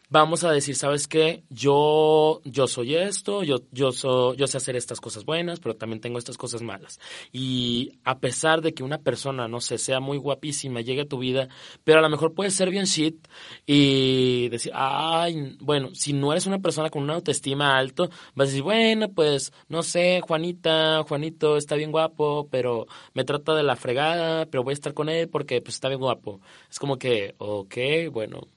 vamos 0.09 0.43
a 0.43 0.51
decir, 0.51 0.75
¿sabes 0.75 1.07
qué? 1.07 1.43
Yo, 1.49 2.41
yo 2.43 2.67
soy 2.67 2.95
esto, 2.95 3.43
yo, 3.43 3.59
yo, 3.71 3.91
soy, 3.91 4.35
yo 4.37 4.47
sé 4.47 4.57
hacer 4.57 4.75
estas 4.75 4.99
cosas 4.99 5.23
buenas, 5.23 5.59
pero 5.59 5.75
también 5.75 6.01
tengo 6.01 6.17
estas 6.17 6.37
cosas 6.37 6.61
malas. 6.61 6.99
Y 7.31 7.99
a 8.03 8.19
pesar 8.19 8.61
de 8.61 8.73
que 8.73 8.83
una 8.83 8.97
persona, 8.97 9.47
no 9.47 9.61
sé, 9.61 9.77
sea 9.77 9.99
muy 9.99 10.17
guapísima, 10.17 10.81
llegue 10.81 11.01
a 11.01 11.07
tu 11.07 11.19
vida, 11.19 11.47
pero 11.83 11.99
a 11.99 12.01
lo 12.01 12.09
mejor 12.09 12.33
puede 12.33 12.51
ser 12.51 12.71
bien 12.71 12.85
shit 12.85 13.27
y 13.65 14.49
decir, 14.49 14.71
ay, 14.75 15.57
bueno, 15.61 15.89
si 15.93 16.13
no 16.13 16.31
eres 16.31 16.47
una 16.47 16.59
persona 16.59 16.89
con 16.89 17.03
una 17.03 17.13
autoestima 17.15 17.77
alto, 17.77 18.09
vas 18.35 18.47
a 18.47 18.51
decir, 18.51 18.63
bueno, 18.63 19.09
pues, 19.13 19.53
no 19.67 19.83
sé, 19.83 20.21
Juanita, 20.21 21.03
Juanito 21.07 21.57
está 21.57 21.75
bien 21.75 21.91
guapo, 21.91 22.47
pero 22.49 22.87
me 23.13 23.23
trata 23.23 23.53
de 23.55 23.63
la 23.63 23.75
fregada, 23.75 24.45
pero 24.47 24.63
voy 24.63 24.71
a 24.71 24.73
estar 24.73 24.93
con 24.93 25.09
él 25.09 25.29
porque 25.29 25.61
pues 25.61 25.75
está 25.75 25.87
bien 25.87 25.99
guapo. 25.99 26.41
Es 26.69 26.79
como 26.79 26.97
que, 26.97 27.35
ok, 27.37 27.75
bueno, 28.11 28.47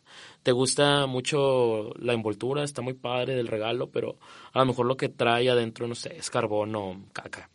te 0.43 0.53
gusta 0.53 1.07
mucho 1.07 1.93
la 1.99 2.13
envoltura, 2.13 2.65
está 2.65 2.83
muy 2.83 2.95
padre 2.95 3.35
del 3.35 3.49
regalo, 3.49 3.89
pero 3.89 4.17
a 4.53 4.59
lo 4.61 4.67
mejor 4.67 4.87
lo 4.87 4.97
que 4.97 5.09
trae 5.09 5.51
adentro, 5.51 5.87
no 5.87 5.95
sé, 5.95 6.17
es 6.17 6.31
carbón 6.31 6.75
o 6.75 7.01
caca 7.13 7.49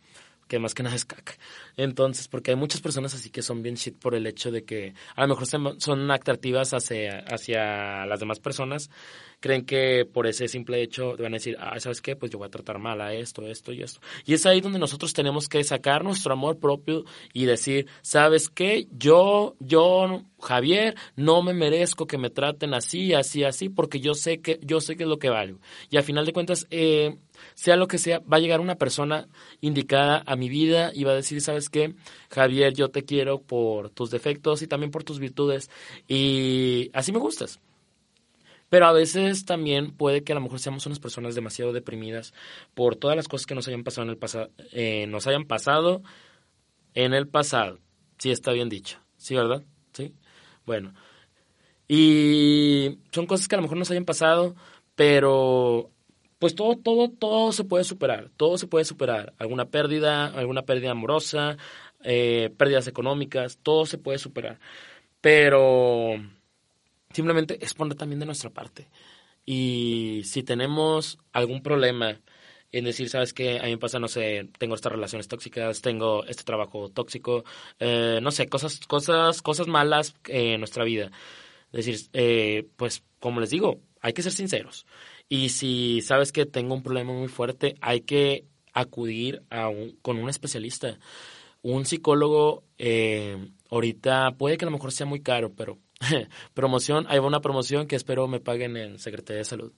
que 0.47 0.59
más 0.59 0.73
que 0.73 0.83
nada 0.83 0.95
es 0.95 1.05
caca. 1.05 1.33
Entonces, 1.75 2.27
porque 2.27 2.51
hay 2.51 2.57
muchas 2.57 2.81
personas 2.81 3.13
así 3.13 3.29
que 3.29 3.41
son 3.41 3.61
bien 3.61 3.75
shit 3.75 3.97
por 3.97 4.15
el 4.15 4.25
hecho 4.25 4.51
de 4.51 4.63
que 4.63 4.93
a 5.15 5.21
lo 5.21 5.35
mejor 5.35 5.45
son 5.45 6.11
atractivas 6.11 6.73
hacia, 6.73 7.19
hacia 7.19 8.05
las 8.05 8.19
demás 8.19 8.39
personas, 8.39 8.89
creen 9.39 9.65
que 9.65 10.05
por 10.05 10.27
ese 10.27 10.47
simple 10.47 10.81
hecho 10.81 11.15
van 11.17 11.33
a 11.33 11.37
decir, 11.37 11.57
ah, 11.59 11.79
¿sabes 11.79 12.01
qué? 12.01 12.15
Pues 12.15 12.31
yo 12.31 12.39
voy 12.39 12.47
a 12.47 12.51
tratar 12.51 12.79
mal 12.79 13.01
a 13.01 13.13
esto, 13.13 13.45
esto 13.47 13.71
y 13.71 13.81
esto. 13.81 13.99
Y 14.25 14.33
es 14.33 14.45
ahí 14.45 14.61
donde 14.61 14.79
nosotros 14.79 15.13
tenemos 15.13 15.47
que 15.47 15.63
sacar 15.63 16.03
nuestro 16.03 16.33
amor 16.33 16.57
propio 16.57 17.03
y 17.33 17.45
decir, 17.45 17.87
¿sabes 18.01 18.49
qué? 18.49 18.87
Yo, 18.91 19.55
yo, 19.59 20.23
Javier, 20.41 20.95
no 21.15 21.43
me 21.43 21.53
merezco 21.53 22.07
que 22.07 22.17
me 22.17 22.29
traten 22.29 22.73
así, 22.73 23.13
así, 23.13 23.43
así, 23.43 23.69
porque 23.69 23.99
yo 23.99 24.13
sé 24.13 24.39
que, 24.39 24.59
yo 24.63 24.81
sé 24.81 24.95
que 24.95 25.03
es 25.03 25.09
lo 25.09 25.19
que 25.19 25.29
valgo. 25.29 25.59
Y 25.89 25.97
al 25.97 26.03
final 26.03 26.25
de 26.25 26.33
cuentas, 26.33 26.67
eh, 26.71 27.17
sea 27.53 27.75
lo 27.75 27.87
que 27.87 27.97
sea, 27.97 28.19
va 28.19 28.37
a 28.37 28.39
llegar 28.39 28.59
una 28.59 28.75
persona 28.75 29.27
indicada 29.61 30.23
a 30.25 30.35
mi 30.35 30.49
vida 30.49 30.91
y 30.93 31.03
va 31.03 31.11
a 31.11 31.15
decir, 31.15 31.41
¿sabes 31.41 31.69
qué? 31.69 31.93
Javier, 32.29 32.73
yo 32.73 32.89
te 32.89 33.03
quiero 33.03 33.39
por 33.41 33.89
tus 33.91 34.09
defectos 34.09 34.61
y 34.61 34.67
también 34.67 34.91
por 34.91 35.03
tus 35.03 35.19
virtudes 35.19 35.69
y 36.07 36.89
así 36.93 37.11
me 37.11 37.19
gustas. 37.19 37.59
Pero 38.69 38.85
a 38.87 38.91
veces 38.91 39.45
también 39.45 39.91
puede 39.91 40.23
que 40.23 40.33
a 40.33 40.35
lo 40.35 40.41
mejor 40.41 40.59
seamos 40.59 40.85
unas 40.85 40.99
personas 40.99 41.35
demasiado 41.35 41.73
deprimidas 41.73 42.33
por 42.73 42.95
todas 42.95 43.15
las 43.15 43.27
cosas 43.27 43.45
que 43.45 43.55
nos 43.55 43.67
hayan 43.67 43.83
pasado 43.83 44.03
en 44.03 44.09
el 44.09 44.17
pasado, 44.17 44.51
eh, 44.73 45.07
nos 45.07 45.27
hayan 45.27 45.45
pasado 45.45 46.01
en 46.93 47.13
el 47.13 47.27
pasado. 47.27 47.79
Sí, 48.17 48.31
está 48.31 48.51
bien 48.51 48.69
dicho. 48.69 48.99
Sí, 49.17 49.35
¿verdad? 49.35 49.63
Sí. 49.93 50.13
Bueno. 50.65 50.93
Y 51.87 52.99
son 53.11 53.25
cosas 53.27 53.47
que 53.47 53.55
a 53.55 53.57
lo 53.59 53.63
mejor 53.63 53.77
nos 53.77 53.91
hayan 53.91 54.05
pasado, 54.05 54.55
pero 54.95 55.91
pues 56.39 56.55
todo, 56.55 56.77
todo, 56.77 57.09
todo 57.09 57.51
se 57.51 57.63
puede 57.63 57.83
superar, 57.83 58.29
todo 58.37 58.57
se 58.57 58.67
puede 58.67 58.85
superar. 58.85 59.33
Alguna 59.39 59.69
pérdida, 59.69 60.27
alguna 60.27 60.63
pérdida 60.63 60.91
amorosa, 60.91 61.57
eh, 62.03 62.53
pérdidas 62.57 62.87
económicas, 62.87 63.59
todo 63.63 63.85
se 63.85 63.97
puede 63.97 64.17
superar. 64.19 64.59
Pero 65.21 66.15
simplemente 67.17 67.57
es 67.65 67.73
poner 67.73 67.95
también 67.95 68.19
de 68.19 68.27
nuestra 68.27 68.51
parte. 68.51 68.89
Y 69.43 70.21
si 70.23 70.43
tenemos 70.43 71.17
algún 71.31 71.63
problema 71.63 72.21
en 72.71 72.85
decir, 72.85 73.09
sabes 73.09 73.33
que 73.33 73.59
a 73.59 73.63
mí 73.63 73.71
me 73.71 73.77
pasa, 73.79 73.97
no 73.97 74.07
sé, 74.07 74.49
tengo 74.59 74.75
estas 74.75 74.91
relaciones 74.91 75.27
tóxicas, 75.27 75.81
tengo 75.81 76.25
este 76.25 76.43
trabajo 76.43 76.89
tóxico, 76.89 77.43
eh, 77.79 78.19
no 78.21 78.29
sé, 78.29 78.47
cosas, 78.47 78.79
cosas, 78.81 79.41
cosas 79.41 79.67
malas 79.67 80.13
en 80.27 80.59
nuestra 80.59 80.83
vida. 80.83 81.09
Es 81.71 81.85
decir, 81.85 82.07
eh, 82.13 82.67
pues 82.75 83.03
como 83.19 83.39
les 83.39 83.49
digo, 83.49 83.81
hay 83.99 84.13
que 84.13 84.21
ser 84.21 84.31
sinceros. 84.31 84.85
Y 85.27 85.49
si 85.49 86.01
sabes 86.01 86.31
que 86.31 86.45
tengo 86.45 86.75
un 86.75 86.83
problema 86.83 87.13
muy 87.13 87.29
fuerte, 87.29 87.77
hay 87.81 88.01
que 88.01 88.45
acudir 88.73 89.41
con 90.03 90.17
un 90.17 90.29
especialista. 90.29 90.99
Un 91.63 91.85
psicólogo, 91.85 92.63
eh, 92.77 93.49
ahorita 93.71 94.35
puede 94.37 94.57
que 94.57 94.65
a 94.65 94.69
lo 94.69 94.77
mejor 94.77 94.91
sea 94.91 95.07
muy 95.07 95.21
caro, 95.21 95.51
pero 95.55 95.79
promoción, 96.53 97.05
hay 97.09 97.19
una 97.19 97.41
promoción 97.41 97.87
que 97.87 97.95
espero 97.95 98.27
me 98.27 98.39
paguen 98.39 98.77
en 98.77 98.99
Secretaría 98.99 99.39
de 99.39 99.45
Salud. 99.45 99.73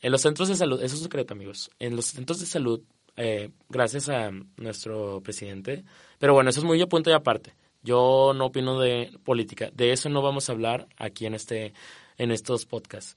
En 0.00 0.12
los 0.12 0.22
centros 0.22 0.48
de 0.48 0.56
salud, 0.56 0.82
eso 0.82 0.94
es 0.94 1.02
secreto 1.02 1.34
amigos, 1.34 1.70
en 1.78 1.96
los 1.96 2.06
centros 2.06 2.40
de 2.40 2.46
salud, 2.46 2.82
eh, 3.16 3.50
gracias 3.68 4.08
a 4.08 4.30
nuestro 4.56 5.20
presidente, 5.22 5.84
pero 6.18 6.34
bueno, 6.34 6.50
eso 6.50 6.60
es 6.60 6.64
muy 6.64 6.80
a 6.80 6.86
punto 6.86 7.10
y 7.10 7.12
aparte. 7.12 7.54
Yo 7.82 8.32
no 8.34 8.46
opino 8.46 8.78
de 8.78 9.10
política, 9.24 9.70
de 9.72 9.92
eso 9.92 10.08
no 10.10 10.20
vamos 10.20 10.48
a 10.48 10.52
hablar 10.52 10.86
aquí 10.96 11.26
en 11.26 11.34
este 11.34 11.72
en 12.18 12.30
estos 12.30 12.66
podcasts. 12.66 13.16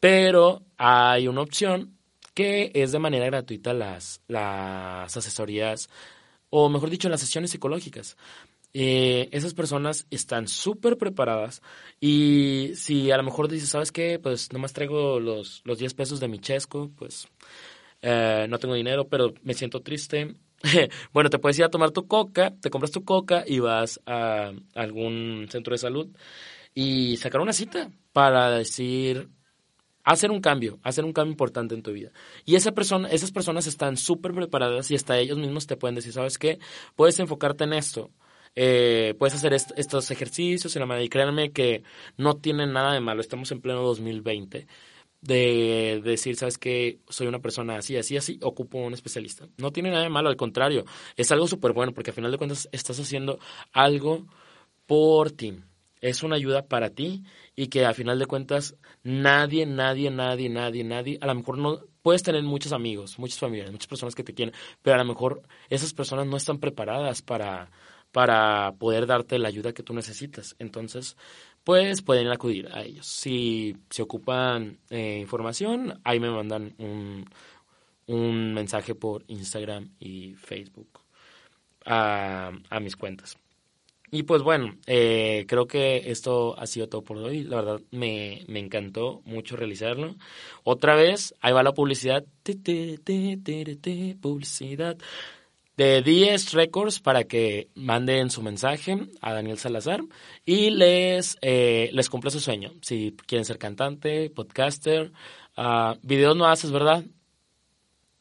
Pero 0.00 0.62
hay 0.76 1.28
una 1.28 1.42
opción 1.42 1.96
que 2.34 2.72
es 2.74 2.92
de 2.92 2.98
manera 2.98 3.26
gratuita 3.26 3.74
las, 3.74 4.22
las 4.26 5.16
asesorías, 5.16 5.88
o 6.48 6.68
mejor 6.68 6.90
dicho, 6.90 7.08
las 7.08 7.20
sesiones 7.20 7.50
psicológicas. 7.50 8.16
Eh, 8.72 9.28
esas 9.32 9.54
personas 9.54 10.06
están 10.10 10.46
súper 10.46 10.96
preparadas 10.96 11.60
y 12.00 12.70
si 12.76 13.10
a 13.10 13.16
lo 13.16 13.24
mejor 13.24 13.48
dices, 13.48 13.68
¿sabes 13.70 13.90
qué? 13.90 14.20
Pues 14.20 14.52
nomás 14.52 14.72
traigo 14.72 15.18
los, 15.18 15.62
los 15.64 15.78
10 15.78 15.94
pesos 15.94 16.20
de 16.20 16.28
mi 16.28 16.38
chesco, 16.38 16.90
pues 16.96 17.26
eh, 18.02 18.46
no 18.48 18.58
tengo 18.58 18.74
dinero, 18.74 19.08
pero 19.08 19.34
me 19.42 19.54
siento 19.54 19.80
triste. 19.80 20.36
bueno, 21.12 21.30
te 21.30 21.38
puedes 21.38 21.58
ir 21.58 21.64
a 21.64 21.70
tomar 21.70 21.90
tu 21.90 22.06
coca, 22.06 22.54
te 22.60 22.70
compras 22.70 22.92
tu 22.92 23.04
coca 23.04 23.44
y 23.46 23.58
vas 23.60 24.00
a 24.06 24.52
algún 24.74 25.48
centro 25.50 25.72
de 25.72 25.78
salud 25.78 26.08
y 26.74 27.16
sacar 27.16 27.40
una 27.40 27.52
cita 27.52 27.90
para 28.12 28.50
decir, 28.50 29.28
hacer 30.04 30.30
un 30.30 30.40
cambio, 30.40 30.78
hacer 30.82 31.04
un 31.04 31.12
cambio 31.12 31.32
importante 31.32 31.74
en 31.74 31.82
tu 31.82 31.92
vida. 31.92 32.10
Y 32.44 32.56
esa 32.56 32.72
persona, 32.72 33.08
esas 33.08 33.32
personas 33.32 33.66
están 33.66 33.96
súper 33.96 34.32
preparadas 34.32 34.90
y 34.90 34.94
hasta 34.94 35.18
ellos 35.18 35.38
mismos 35.38 35.66
te 35.66 35.76
pueden 35.76 35.94
decir, 35.94 36.12
¿sabes 36.12 36.38
qué? 36.38 36.58
Puedes 36.96 37.18
enfocarte 37.18 37.64
en 37.64 37.72
esto. 37.72 38.10
Eh, 38.54 39.14
puedes 39.18 39.34
hacer 39.34 39.52
estos 39.52 40.10
ejercicios 40.10 40.74
en 40.74 40.80
la 40.80 40.86
manera 40.86 41.04
y 41.04 41.08
créanme 41.08 41.52
que 41.52 41.82
no 42.16 42.36
tienen 42.36 42.72
nada 42.72 42.92
de 42.94 43.00
malo. 43.00 43.20
Estamos 43.20 43.50
en 43.52 43.60
pleno 43.60 43.82
2020 43.82 44.66
de 45.20 46.00
decir, 46.02 46.36
sabes 46.36 46.58
que 46.58 47.00
soy 47.08 47.26
una 47.26 47.40
persona 47.40 47.76
así, 47.76 47.96
así, 47.96 48.16
así, 48.16 48.38
ocupo 48.42 48.78
un 48.78 48.94
especialista. 48.94 49.46
No 49.58 49.70
tiene 49.70 49.90
nada 49.90 50.02
de 50.02 50.08
malo, 50.08 50.28
al 50.28 50.36
contrario, 50.36 50.84
es 51.16 51.30
algo 51.30 51.46
súper 51.46 51.72
bueno 51.72 51.92
porque 51.92 52.10
al 52.10 52.14
final 52.14 52.30
de 52.30 52.38
cuentas 52.38 52.68
estás 52.72 52.98
haciendo 52.98 53.38
algo 53.72 54.26
por 54.86 55.30
ti. 55.30 55.54
Es 56.00 56.22
una 56.22 56.36
ayuda 56.36 56.66
para 56.66 56.90
ti 56.90 57.22
y 57.54 57.66
que 57.68 57.84
al 57.84 57.94
final 57.94 58.18
de 58.18 58.24
cuentas 58.24 58.76
nadie, 59.02 59.66
nadie, 59.66 60.10
nadie, 60.10 60.48
nadie, 60.48 60.84
nadie, 60.84 61.18
a 61.20 61.26
lo 61.26 61.34
mejor 61.34 61.58
no 61.58 61.80
puedes 62.02 62.22
tener 62.22 62.42
muchos 62.42 62.72
amigos, 62.72 63.18
muchas 63.18 63.38
familias, 63.38 63.70
muchas 63.70 63.86
personas 63.88 64.14
que 64.14 64.24
te 64.24 64.32
quieren, 64.32 64.54
pero 64.80 64.96
a 64.96 64.98
lo 65.00 65.04
mejor 65.04 65.42
esas 65.68 65.92
personas 65.92 66.26
no 66.26 66.38
están 66.38 66.58
preparadas 66.58 67.20
para, 67.20 67.70
para 68.12 68.72
poder 68.78 69.06
darte 69.06 69.38
la 69.38 69.48
ayuda 69.48 69.72
que 69.72 69.82
tú 69.82 69.94
necesitas. 69.94 70.56
Entonces, 70.58 71.16
pues 71.64 72.02
pueden 72.02 72.28
acudir 72.28 72.68
a 72.72 72.82
ellos. 72.82 73.06
Si 73.06 73.76
se 73.90 74.02
ocupan 74.02 74.78
eh, 74.90 75.18
información, 75.20 76.00
ahí 76.04 76.20
me 76.20 76.30
mandan 76.30 76.74
un, 76.78 77.26
un, 78.06 78.54
mensaje 78.54 78.94
por 78.94 79.24
Instagram 79.28 79.90
y 80.00 80.34
Facebook 80.34 81.00
a, 81.84 82.52
a 82.70 82.80
mis 82.80 82.96
cuentas. 82.96 83.36
Y 84.12 84.24
pues 84.24 84.42
bueno, 84.42 84.76
eh, 84.86 85.44
creo 85.46 85.66
que 85.66 86.10
esto 86.10 86.58
ha 86.58 86.66
sido 86.66 86.88
todo 86.88 87.02
por 87.02 87.18
hoy. 87.18 87.44
La 87.44 87.56
verdad, 87.56 87.80
me, 87.92 88.44
me 88.48 88.58
encantó 88.58 89.22
mucho 89.24 89.56
realizarlo. 89.56 90.16
Otra 90.64 90.96
vez, 90.96 91.34
ahí 91.40 91.52
va 91.52 91.62
la 91.62 91.72
publicidad. 91.72 92.24
Publicidad 94.20 94.98
de 95.80 96.02
10 96.02 96.52
Records 96.52 97.00
para 97.00 97.24
que 97.24 97.70
manden 97.74 98.28
su 98.28 98.42
mensaje 98.42 98.98
a 99.22 99.32
Daniel 99.32 99.56
Salazar 99.56 100.02
y 100.44 100.68
les, 100.68 101.38
eh, 101.40 101.88
les 101.94 102.10
cumple 102.10 102.30
su 102.30 102.38
sueño. 102.38 102.74
Si 102.82 103.16
quieren 103.26 103.46
ser 103.46 103.56
cantante, 103.56 104.28
podcaster, 104.28 105.10
uh, 105.56 105.94
videos 106.02 106.36
no 106.36 106.44
haces, 106.44 106.70
¿verdad? 106.70 107.02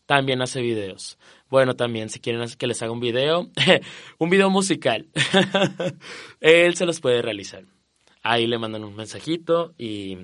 También 0.06 0.42
hace 0.42 0.62
videos. 0.62 1.18
Bueno, 1.50 1.76
también 1.76 2.08
si 2.08 2.22
quieren 2.22 2.48
que 2.58 2.66
les 2.66 2.82
haga 2.82 2.94
un 2.94 3.02
video, 3.02 3.50
un 4.20 4.30
video 4.30 4.50
musical, 4.50 5.10
él 6.40 6.76
se 6.78 6.86
los 6.86 7.02
puede 7.02 7.22
realizar. 7.22 7.66
Ahí 8.24 8.48
le 8.48 8.58
mandan 8.58 8.86
un 8.86 8.96
mensajito 8.96 9.74
y, 9.78 10.18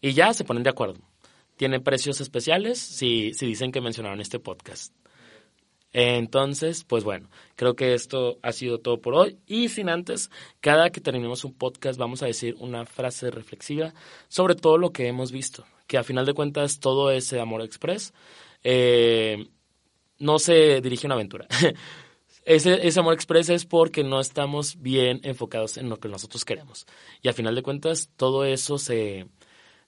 y 0.00 0.14
ya 0.14 0.32
se 0.32 0.44
ponen 0.44 0.62
de 0.62 0.70
acuerdo. 0.70 0.98
Tiene 1.58 1.78
precios 1.78 2.22
especiales 2.22 2.78
si, 2.78 3.34
si 3.34 3.44
dicen 3.44 3.70
que 3.70 3.82
mencionaron 3.82 4.22
este 4.22 4.38
podcast. 4.38 4.94
Entonces, 5.92 6.84
pues 6.84 7.02
bueno, 7.04 7.28
creo 7.56 7.74
que 7.74 7.94
esto 7.94 8.38
ha 8.42 8.52
sido 8.52 8.78
todo 8.78 9.00
por 9.00 9.14
hoy. 9.14 9.38
Y 9.46 9.68
sin 9.68 9.88
antes, 9.88 10.30
cada 10.60 10.90
que 10.90 11.00
terminemos 11.00 11.44
un 11.44 11.54
podcast 11.54 11.98
vamos 11.98 12.22
a 12.22 12.26
decir 12.26 12.54
una 12.60 12.86
frase 12.86 13.30
reflexiva 13.30 13.92
sobre 14.28 14.54
todo 14.54 14.78
lo 14.78 14.92
que 14.92 15.08
hemos 15.08 15.32
visto. 15.32 15.64
Que 15.86 15.98
a 15.98 16.04
final 16.04 16.26
de 16.26 16.34
cuentas 16.34 16.78
todo 16.78 17.10
ese 17.10 17.40
amor 17.40 17.62
express 17.62 18.14
eh, 18.62 19.48
no 20.18 20.38
se 20.38 20.80
dirige 20.80 21.06
a 21.06 21.08
una 21.08 21.14
aventura. 21.16 21.48
ese, 22.44 23.00
amor 23.00 23.14
express 23.14 23.48
es 23.48 23.66
porque 23.66 24.04
no 24.04 24.20
estamos 24.20 24.80
bien 24.80 25.20
enfocados 25.24 25.76
en 25.76 25.88
lo 25.88 25.98
que 25.98 26.08
nosotros 26.08 26.44
queremos. 26.44 26.86
Y 27.22 27.28
a 27.28 27.32
final 27.32 27.56
de 27.56 27.62
cuentas 27.62 28.10
todo 28.16 28.44
eso 28.44 28.78
se, 28.78 29.26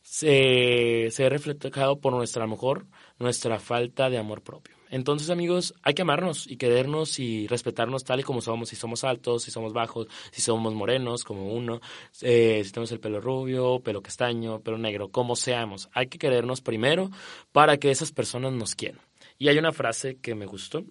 se, 0.02 1.08
se 1.12 1.24
ha 1.24 1.28
reflejado 1.28 2.00
por 2.00 2.12
nuestra, 2.12 2.48
mejor, 2.48 2.86
nuestra 3.20 3.60
falta 3.60 4.10
de 4.10 4.18
amor 4.18 4.42
propio. 4.42 4.81
Entonces, 4.92 5.30
amigos, 5.30 5.72
hay 5.82 5.94
que 5.94 6.02
amarnos 6.02 6.46
y 6.46 6.58
querernos 6.58 7.18
y 7.18 7.46
respetarnos 7.46 8.04
tal 8.04 8.20
y 8.20 8.22
como 8.22 8.42
somos. 8.42 8.68
Si 8.68 8.76
somos 8.76 9.04
altos, 9.04 9.42
si 9.42 9.50
somos 9.50 9.72
bajos, 9.72 10.06
si 10.30 10.42
somos 10.42 10.74
morenos, 10.74 11.24
como 11.24 11.50
uno, 11.54 11.80
eh, 12.20 12.60
si 12.62 12.72
tenemos 12.72 12.92
el 12.92 13.00
pelo 13.00 13.18
rubio, 13.18 13.80
pelo 13.80 14.02
castaño, 14.02 14.60
pelo 14.60 14.76
negro, 14.76 15.08
como 15.08 15.34
seamos. 15.34 15.88
Hay 15.94 16.08
que 16.08 16.18
querernos 16.18 16.60
primero 16.60 17.10
para 17.52 17.78
que 17.78 17.90
esas 17.90 18.12
personas 18.12 18.52
nos 18.52 18.74
quieran. 18.74 19.00
Y 19.38 19.48
hay 19.48 19.56
una 19.56 19.72
frase 19.72 20.18
que 20.18 20.34
me 20.34 20.44
gustó 20.44 20.84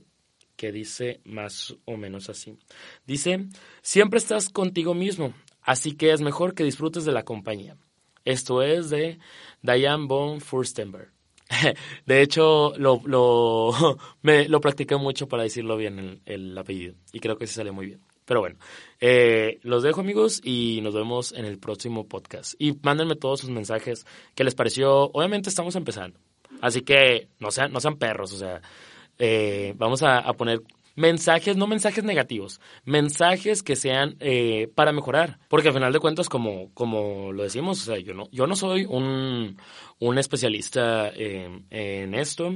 que 0.56 0.72
dice 0.72 1.22
más 1.24 1.76
o 1.86 1.96
menos 1.96 2.28
así. 2.28 2.58
Dice, 3.06 3.50
siempre 3.84 4.18
estás 4.18 4.50
contigo 4.50 4.96
mismo, 4.96 5.36
así 5.62 5.96
que 5.96 6.12
es 6.12 6.22
mejor 6.22 6.56
que 6.56 6.64
disfrutes 6.64 7.06
de 7.06 7.12
la 7.12 7.22
compañía. 7.22 7.78
Esto 8.26 8.64
es 8.64 8.90
de 8.90 9.20
Diane 9.62 10.08
von 10.08 10.42
Furstenberg. 10.42 11.12
De 12.06 12.22
hecho, 12.22 12.74
lo, 12.78 13.02
lo, 13.06 13.72
me, 14.22 14.48
lo 14.48 14.62
practiqué 14.62 14.96
mucho 14.98 15.28
para 15.28 15.44
decirlo 15.44 15.78
bien 15.78 16.00
el, 16.00 16.22
el, 16.26 16.58
apellido 16.58 16.96
y 17.12 17.20
creo 17.20 17.38
que 17.38 17.48
se 17.48 17.56
salió 17.56 17.74
muy 17.74 17.88
bien. 17.88 18.02
Pero 18.26 18.40
bueno, 18.40 18.58
eh, 19.00 19.60
los 19.64 19.84
dejo 19.84 20.02
amigos 20.02 20.42
y 20.44 20.80
nos 20.82 20.94
vemos 20.94 21.34
en 21.34 21.46
el 21.46 21.58
próximo 21.58 22.08
podcast. 22.08 22.54
Y 22.60 22.78
mándenme 22.82 23.16
todos 23.16 23.42
sus 23.42 23.50
mensajes 23.50 24.06
que 24.36 24.44
les 24.44 24.56
pareció. 24.56 25.12
Obviamente 25.12 25.50
estamos 25.50 25.76
empezando, 25.76 26.18
así 26.62 26.82
que 26.82 27.28
no 27.40 27.52
sean, 27.52 27.74
no 27.74 27.80
sean 27.80 27.98
perros, 27.98 28.32
o 28.34 28.38
sea, 28.38 28.62
eh, 29.18 29.74
vamos 29.78 30.02
a 30.04 30.32
poner 30.34 30.62
mensajes, 31.02 31.58
no 31.58 31.68
mensajes 31.68 32.04
negativos, 32.04 32.62
mensajes 32.86 33.64
que 33.64 33.76
sean 33.76 34.16
eh, 34.20 34.72
para 34.76 34.94
mejorar. 34.94 35.40
Porque 35.50 35.70
al 35.70 35.74
final 35.74 35.92
de 35.92 36.00
cuentas, 36.00 36.30
como, 36.30 36.72
como 36.74 37.34
lo 37.34 37.44
decimos, 37.44 37.82
o 37.82 37.86
sea, 37.86 38.00
yo 38.00 38.14
no, 38.14 38.30
yo 38.32 38.46
no 38.48 38.56
soy 38.56 38.86
un, 38.86 39.58
un 40.00 40.18
especialista 40.18 41.10
en, 41.10 41.66
en 41.72 42.14
esto. 42.14 42.54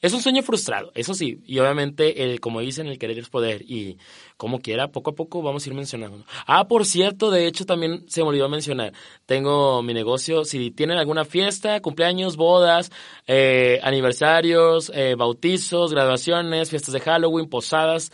Es 0.00 0.12
un 0.12 0.22
sueño 0.22 0.42
frustrado, 0.42 0.92
eso 0.94 1.14
sí, 1.14 1.40
y 1.46 1.58
obviamente, 1.58 2.22
el, 2.22 2.40
como 2.40 2.60
dicen, 2.60 2.86
el 2.86 2.98
querer 2.98 3.18
es 3.18 3.28
poder, 3.28 3.62
y 3.62 3.98
como 4.36 4.60
quiera, 4.60 4.88
poco 4.88 5.10
a 5.10 5.14
poco 5.14 5.42
vamos 5.42 5.64
a 5.64 5.68
ir 5.68 5.74
mencionando. 5.74 6.24
Ah, 6.46 6.68
por 6.68 6.84
cierto, 6.84 7.30
de 7.30 7.46
hecho 7.46 7.64
también 7.64 8.04
se 8.08 8.22
me 8.22 8.28
olvidó 8.28 8.48
mencionar, 8.48 8.92
tengo 9.24 9.82
mi 9.82 9.94
negocio, 9.94 10.44
si 10.44 10.70
tienen 10.70 10.98
alguna 10.98 11.24
fiesta, 11.24 11.80
cumpleaños, 11.80 12.36
bodas, 12.36 12.90
eh, 13.26 13.80
aniversarios, 13.82 14.92
eh, 14.94 15.14
bautizos, 15.16 15.92
graduaciones, 15.92 16.70
fiestas 16.70 16.92
de 16.92 17.00
Halloween, 17.00 17.48
posadas, 17.48 18.12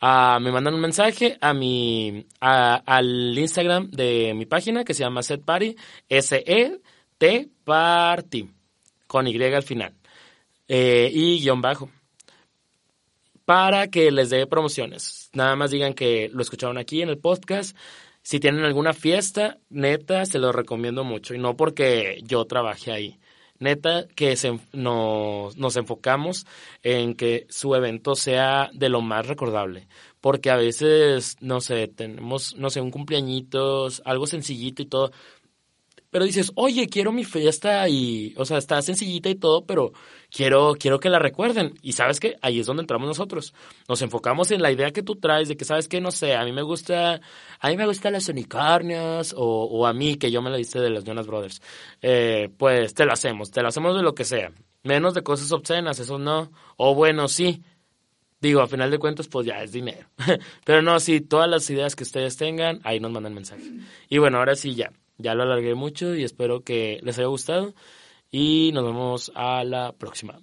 ah, 0.00 0.38
me 0.40 0.50
mandan 0.50 0.74
un 0.74 0.80
mensaje 0.80 1.36
a 1.40 1.52
mi, 1.52 2.26
al 2.40 3.38
Instagram 3.38 3.90
de 3.90 4.32
mi 4.34 4.46
página 4.46 4.84
que 4.84 4.94
se 4.94 5.04
llama 5.04 5.22
Set 5.22 5.44
Party, 5.44 5.76
S-E-T 6.08 7.48
Party, 7.64 8.50
con 9.06 9.26
Y 9.26 9.42
al 9.42 9.62
final 9.62 9.97
eh, 10.68 11.10
y 11.12 11.40
guion 11.40 11.60
bajo 11.60 11.90
para 13.48 13.88
que 13.88 14.10
les 14.10 14.28
dé 14.28 14.46
promociones. 14.46 15.30
Nada 15.32 15.56
más 15.56 15.70
digan 15.70 15.94
que 15.94 16.28
lo 16.34 16.42
escucharon 16.42 16.76
aquí 16.76 17.00
en 17.00 17.08
el 17.08 17.16
podcast. 17.16 17.74
Si 18.20 18.40
tienen 18.40 18.62
alguna 18.62 18.92
fiesta, 18.92 19.56
neta, 19.70 20.26
se 20.26 20.38
lo 20.38 20.52
recomiendo 20.52 21.02
mucho. 21.02 21.32
Y 21.32 21.38
no 21.38 21.56
porque 21.56 22.20
yo 22.24 22.44
trabaje 22.44 22.92
ahí. 22.92 23.18
Neta, 23.58 24.06
que 24.14 24.36
se, 24.36 24.60
nos, 24.74 25.56
nos 25.56 25.76
enfocamos 25.76 26.44
en 26.82 27.14
que 27.14 27.46
su 27.48 27.74
evento 27.74 28.14
sea 28.14 28.68
de 28.74 28.90
lo 28.90 29.00
más 29.00 29.26
recordable. 29.26 29.88
Porque 30.20 30.50
a 30.50 30.56
veces, 30.56 31.38
no 31.40 31.62
sé, 31.62 31.88
tenemos, 31.88 32.54
no 32.56 32.68
sé, 32.68 32.82
un 32.82 32.90
cumpleañitos, 32.90 34.02
algo 34.04 34.26
sencillito 34.26 34.82
y 34.82 34.86
todo 34.86 35.10
pero 36.10 36.24
dices, 36.24 36.52
oye, 36.54 36.86
quiero 36.86 37.12
mi 37.12 37.24
fiesta 37.24 37.88
y, 37.88 38.32
o 38.38 38.44
sea, 38.46 38.58
está 38.58 38.80
sencillita 38.80 39.28
y 39.28 39.34
todo, 39.34 39.66
pero 39.66 39.92
quiero, 40.30 40.74
quiero 40.78 40.98
que 41.00 41.10
la 41.10 41.18
recuerden. 41.18 41.74
Y 41.82 41.92
sabes 41.92 42.18
que 42.18 42.36
ahí 42.40 42.60
es 42.60 42.66
donde 42.66 42.82
entramos 42.82 43.06
nosotros. 43.06 43.52
Nos 43.88 44.00
enfocamos 44.00 44.50
en 44.50 44.62
la 44.62 44.72
idea 44.72 44.90
que 44.90 45.02
tú 45.02 45.16
traes 45.16 45.48
de 45.48 45.56
que, 45.56 45.66
sabes 45.66 45.86
que, 45.86 46.00
no 46.00 46.10
sé, 46.10 46.34
a 46.34 46.44
mí 46.44 46.52
me 46.52 46.62
gusta, 46.62 47.20
a 47.60 47.68
mí 47.68 47.76
me 47.76 47.86
gustan 47.86 48.14
las 48.14 48.28
unicornias 48.28 49.34
o, 49.36 49.64
o 49.64 49.86
a 49.86 49.92
mí, 49.92 50.16
que 50.16 50.30
yo 50.30 50.40
me 50.40 50.50
la 50.50 50.56
diste 50.56 50.80
de 50.80 50.90
los 50.90 51.04
Jonas 51.04 51.26
Brothers. 51.26 51.60
Eh, 52.00 52.48
pues 52.56 52.94
te 52.94 53.04
lo 53.04 53.12
hacemos, 53.12 53.50
te 53.50 53.60
lo 53.60 53.68
hacemos 53.68 53.94
de 53.94 54.02
lo 54.02 54.14
que 54.14 54.24
sea. 54.24 54.50
Menos 54.84 55.12
de 55.12 55.22
cosas 55.22 55.52
obscenas, 55.52 55.98
eso 55.98 56.18
no. 56.18 56.50
O 56.76 56.94
bueno, 56.94 57.28
sí. 57.28 57.62
Digo, 58.40 58.62
a 58.62 58.68
final 58.68 58.90
de 58.90 58.98
cuentas, 58.98 59.28
pues 59.28 59.46
ya 59.46 59.62
es 59.62 59.72
dinero. 59.72 60.08
Pero 60.64 60.80
no, 60.80 61.00
sí, 61.00 61.20
todas 61.20 61.50
las 61.50 61.68
ideas 61.68 61.96
que 61.96 62.04
ustedes 62.04 62.36
tengan, 62.36 62.80
ahí 62.84 63.00
nos 63.00 63.10
mandan 63.10 63.34
mensaje. 63.34 63.64
Y 64.08 64.18
bueno, 64.18 64.38
ahora 64.38 64.54
sí 64.54 64.74
ya 64.74 64.92
Ya 65.18 65.34
lo 65.34 65.42
alargué 65.42 65.74
mucho 65.74 66.14
y 66.14 66.24
espero 66.24 66.62
que 66.62 67.00
les 67.02 67.18
haya 67.18 67.28
gustado 67.28 67.74
y 68.30 68.70
nos 68.72 68.84
vemos 68.84 69.32
a 69.34 69.64
la 69.64 69.92
próxima. 69.92 70.40